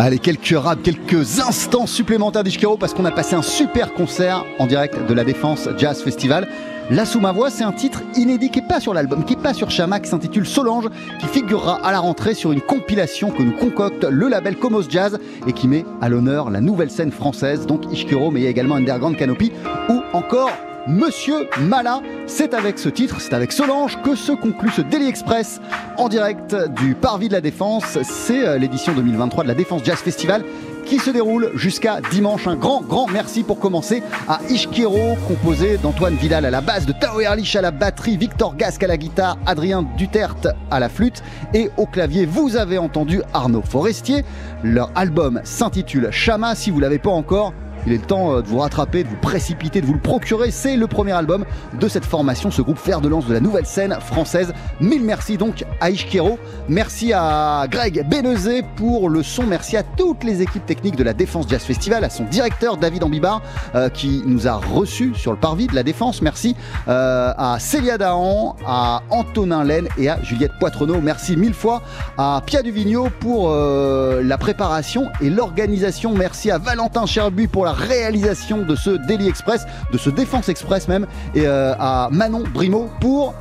Allez, 0.09 0.19
quelques 0.19 0.57
rap, 0.57 0.81
quelques 0.83 1.39
instants 1.39 1.87
supplémentaires 1.87 2.43
d'Ishkiro 2.43 2.79
parce 2.79 2.95
qu'on 2.95 3.05
a 3.05 3.11
passé 3.11 3.37
un 3.37 3.43
super 3.43 3.93
concert 3.93 4.43
en 4.59 4.67
direct 4.67 5.07
de 5.07 5.13
la 5.13 5.23
Défense 5.23 5.69
Jazz 5.77 6.03
Festival. 6.03 6.49
Là 6.89 7.05
sous 7.05 7.21
ma 7.21 7.31
voix, 7.31 7.51
c'est 7.51 7.63
un 7.63 7.73
titre 7.73 8.01
inédit 8.17 8.51
qui 8.51 8.63
n'est 8.63 8.67
pas 8.67 8.81
sur 8.81 8.95
l'album, 8.95 9.23
qui 9.23 9.37
n'est 9.37 9.43
pas 9.43 9.53
sur 9.53 9.71
Chama, 9.71 10.01
qui 10.01 10.09
s'intitule 10.09 10.47
Solange, 10.47 10.89
qui 11.19 11.27
figurera 11.27 11.79
à 11.85 11.93
la 11.93 12.01
rentrée 12.01 12.33
sur 12.33 12.53
une 12.53 12.63
compilation 12.63 13.31
que 13.31 13.43
nous 13.43 13.53
concocte 13.53 14.05
le 14.05 14.29
label 14.29 14.57
Comos 14.57 14.89
Jazz 14.89 15.19
et 15.47 15.53
qui 15.53 15.69
met 15.69 15.85
à 16.01 16.09
l'honneur 16.09 16.49
la 16.49 16.63
nouvelle 16.63 16.91
scène 16.91 17.13
française, 17.13 17.67
donc 17.67 17.83
Ishkiro, 17.93 18.31
mais 18.31 18.41
il 18.41 18.45
y 18.45 18.47
a 18.47 18.51
également 18.51 18.77
Underground 18.77 19.19
Canopy 19.19 19.53
ou 19.91 20.01
encore 20.15 20.53
Monsieur 20.89 21.51
Mala. 21.61 22.01
C'est 22.27 22.55
avec 22.55 22.79
ce 22.79 22.89
titre, 22.89 23.21
c'est 23.21 23.35
avec 23.35 23.53
Solange 23.53 24.01
que 24.03 24.15
se 24.15 24.33
conclut 24.33 24.71
ce 24.71 24.81
Daily 24.81 25.07
Express 25.07 25.61
en 25.99 26.09
direct 26.09 26.57
du 26.81 26.95
Parvis 26.95 27.29
de 27.29 27.35
la 27.35 27.43
Défense. 27.43 27.99
C'est 28.03 28.49
euh, 28.49 28.57
l'édition 28.57 28.95
2023 28.95 29.45
de 29.45 29.49
la 29.49 29.55
Défense 29.55 29.85
Jazz 29.85 29.99
Festival 29.99 30.45
qui 30.87 30.99
se 30.99 31.11
déroule 31.11 31.51
jusqu'à 31.55 32.01
dimanche. 32.11 32.47
Un 32.47 32.57
grand, 32.57 32.81
grand 32.81 33.07
merci 33.07 33.43
pour 33.43 33.59
commencer 33.59 34.03
à 34.27 34.41
Ishkiro, 34.49 35.17
composé 35.27 35.77
d'Antoine 35.77 36.15
Vidal 36.15 36.47
à 36.47 36.51
la 36.51 36.63
basse, 36.63 36.87
de 36.87 36.93
Tao 36.93 37.21
Erlich 37.21 37.55
à 37.55 37.61
la 37.61 37.71
batterie, 37.71 38.17
Victor 38.17 38.57
Gasque 38.57 38.83
à 38.83 38.87
la 38.87 38.97
guitare, 38.97 39.37
Adrien 39.45 39.83
Duterte 39.99 40.49
à 40.71 40.81
la 40.81 40.89
flûte 40.89 41.23
et 41.53 41.71
au 41.77 41.85
clavier. 41.85 42.25
Vous 42.25 42.57
avez 42.57 42.79
entendu 42.79 43.21
Arnaud 43.35 43.61
Forestier. 43.63 44.25
Leur 44.63 44.91
album 44.95 45.43
s'intitule 45.45 46.09
Chama. 46.11 46.55
Si 46.55 46.71
vous 46.71 46.81
l'avez 46.81 46.99
pas 46.99 47.11
encore, 47.11 47.53
il 47.87 47.93
est 47.93 48.07
temps 48.07 48.33
euh, 48.33 48.43
de 48.43 48.49
vous 48.49 48.59
rattraper, 48.59 49.05
de 49.05 49.09
vous 49.09 49.17
précipiter, 49.17 49.81
de 49.81 49.87
vous 49.87 49.95
le 49.95 50.01
procurer. 50.01 50.51
C'est 50.51 50.77
le 50.77 50.87
premier 50.87 51.13
album 51.13 51.45
de 51.79 51.89
cette 51.89 52.05
formation, 52.05 52.51
ce 52.51 52.63
groupe 52.63 52.79
fer 52.79 53.01
de 53.01 53.09
lance 53.09 53.27
de 53.27 53.35
la 53.35 53.41
nouvelle 53.41 53.67
scène 53.67 53.97
française. 54.01 54.53
Mille 54.81 55.05
merci 55.05 55.37
donc 55.37 55.65
à 55.81 55.91
Ishkiro. 55.91 56.39
Merci 56.69 57.13
à 57.13 57.67
Greg 57.71 58.07
Benezé 58.09 58.63
pour 58.77 59.09
le 59.09 59.23
son. 59.23 59.45
Merci 59.45 59.77
à 59.77 59.83
toutes 59.83 60.25
les 60.25 60.43
équipes 60.43 60.67
techniques 60.67 60.97
de 60.97 61.05
la 61.05 61.13
Défense 61.13 61.47
Jazz 61.49 61.63
Festival, 61.63 62.05
à 62.05 62.11
son 62.11 62.25
directeur 62.25 62.77
David 62.77 63.05
Ambibar 63.05 63.43
euh, 63.75 63.89
qui 63.89 64.23
nous 64.27 64.47
a 64.47 64.55
reçus 64.55 65.13
sur 65.15 65.33
le 65.33 65.39
parvis 65.39 65.67
de 65.67 65.75
la 65.75 65.83
Défense. 65.83 66.23
Merci 66.23 66.57
euh, 66.89 67.33
à 67.37 67.59
Célia 67.59 67.99
Dahan, 67.99 68.57
à 68.67 69.03
Antonin 69.11 69.65
Laine 69.65 69.89
et 69.99 70.09
à 70.09 70.23
Juliette 70.23 70.53
Poitrenaud. 70.59 71.01
Merci 71.01 71.37
mille 71.37 71.55
fois 71.55 71.83
à 72.17 72.43
Pia 72.45 72.63
Duvigneau 72.63 73.09
pour 73.21 73.51
la 73.51 74.39
préparation 74.39 75.09
et 75.21 75.31
l'organisation. 75.31 76.13
Merci 76.15 76.51
à 76.51 76.59
Valentin 76.59 77.07
Cherbu 77.07 77.49
pour 77.49 77.65
la 77.65 77.68
réalisation 77.73 78.63
de 78.63 78.75
ce 78.77 78.91
Daily 78.91 79.29
Express, 79.29 79.67
de 79.93 79.99
ce 79.99 80.11
Défense 80.11 80.49
Express 80.49 80.89
même, 80.89 81.07
et 81.35 81.47
euh, 81.47 81.75
à 81.79 82.09
Manon 82.11 82.45
Brimo 82.53 82.91
pour 83.01 83.35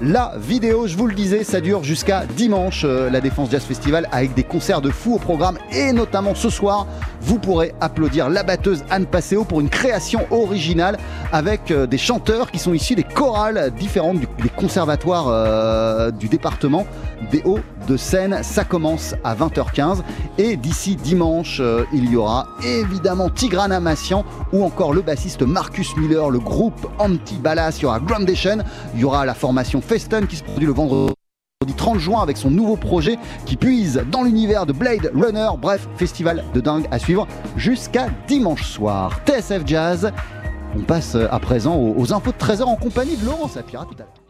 la 0.00 0.32
vidéo, 0.36 0.86
je 0.88 0.96
vous 0.96 1.06
le 1.06 1.14
disais, 1.14 1.44
ça 1.44 1.60
dure 1.60 1.84
jusqu'à 1.84 2.24
dimanche, 2.26 2.82
euh, 2.84 3.10
la 3.10 3.20
Défense 3.20 3.50
Jazz 3.50 3.62
Festival, 3.62 4.08
avec 4.10 4.34
des 4.34 4.42
concerts 4.42 4.80
de 4.80 4.90
fou 4.90 5.14
au 5.14 5.18
programme. 5.18 5.56
Et 5.72 5.92
notamment 5.92 6.34
ce 6.34 6.50
soir, 6.50 6.86
vous 7.20 7.38
pourrez 7.38 7.74
applaudir 7.80 8.28
la 8.28 8.42
batteuse 8.42 8.84
Anne 8.90 9.06
Passeo 9.06 9.44
pour 9.44 9.60
une 9.60 9.68
création 9.68 10.26
originale 10.30 10.98
avec 11.32 11.70
euh, 11.70 11.86
des 11.86 11.98
chanteurs 11.98 12.50
qui 12.50 12.58
sont 12.58 12.74
issus 12.74 12.96
des 12.96 13.04
chorales 13.04 13.72
différentes 13.78 14.18
des 14.20 14.48
conservatoires 14.48 15.26
euh, 15.28 16.10
du 16.10 16.28
département 16.28 16.86
des 17.30 17.42
Hauts-de-Seine. 17.44 18.40
Ça 18.42 18.64
commence 18.64 19.14
à 19.22 19.34
20h15. 19.34 19.98
Et 20.38 20.56
d'ici 20.56 20.96
dimanche, 20.96 21.62
il 21.92 22.10
y 22.10 22.16
aura 22.16 22.48
évidemment 22.64 23.30
Tigrana 23.30 23.78
Massian 23.80 24.24
ou 24.52 24.64
encore 24.64 24.92
le 24.92 25.00
bassiste 25.00 25.42
Marcus 25.42 25.96
Miller, 25.96 26.28
le 26.28 26.40
groupe 26.40 26.86
Anti-Ballas. 26.98 27.76
Il 27.78 27.82
y 27.82 27.86
aura 27.86 28.00
Groundation, 28.00 28.58
il 28.94 29.00
y 29.00 29.04
aura 29.04 29.24
la 29.24 29.34
formation 29.34 29.80
Festen 29.84 30.26
qui 30.26 30.36
se 30.36 30.42
produit 30.42 30.66
le 30.66 30.72
vendredi 30.72 31.14
30 31.76 31.98
juin 31.98 32.22
avec 32.22 32.36
son 32.36 32.50
nouveau 32.50 32.76
projet 32.76 33.16
qui 33.46 33.56
puise 33.56 34.04
dans 34.10 34.22
l'univers 34.22 34.66
de 34.66 34.72
Blade 34.72 35.10
Runner. 35.14 35.48
Bref, 35.58 35.88
festival 35.96 36.44
de 36.52 36.60
dingue 36.60 36.86
à 36.90 36.98
suivre 36.98 37.26
jusqu'à 37.56 38.08
dimanche 38.26 38.64
soir. 38.64 39.20
TSF 39.26 39.62
Jazz. 39.66 40.12
On 40.76 40.82
passe 40.82 41.14
à 41.14 41.38
présent 41.38 41.76
aux, 41.76 42.12
infos 42.12 42.32
de 42.32 42.36
13h 42.36 42.62
en 42.62 42.76
compagnie 42.76 43.16
de 43.16 43.24
Laurent 43.24 43.48
Sapira 43.48 43.84
tout 43.84 43.94
à 43.94 44.02
l'heure. 44.02 44.23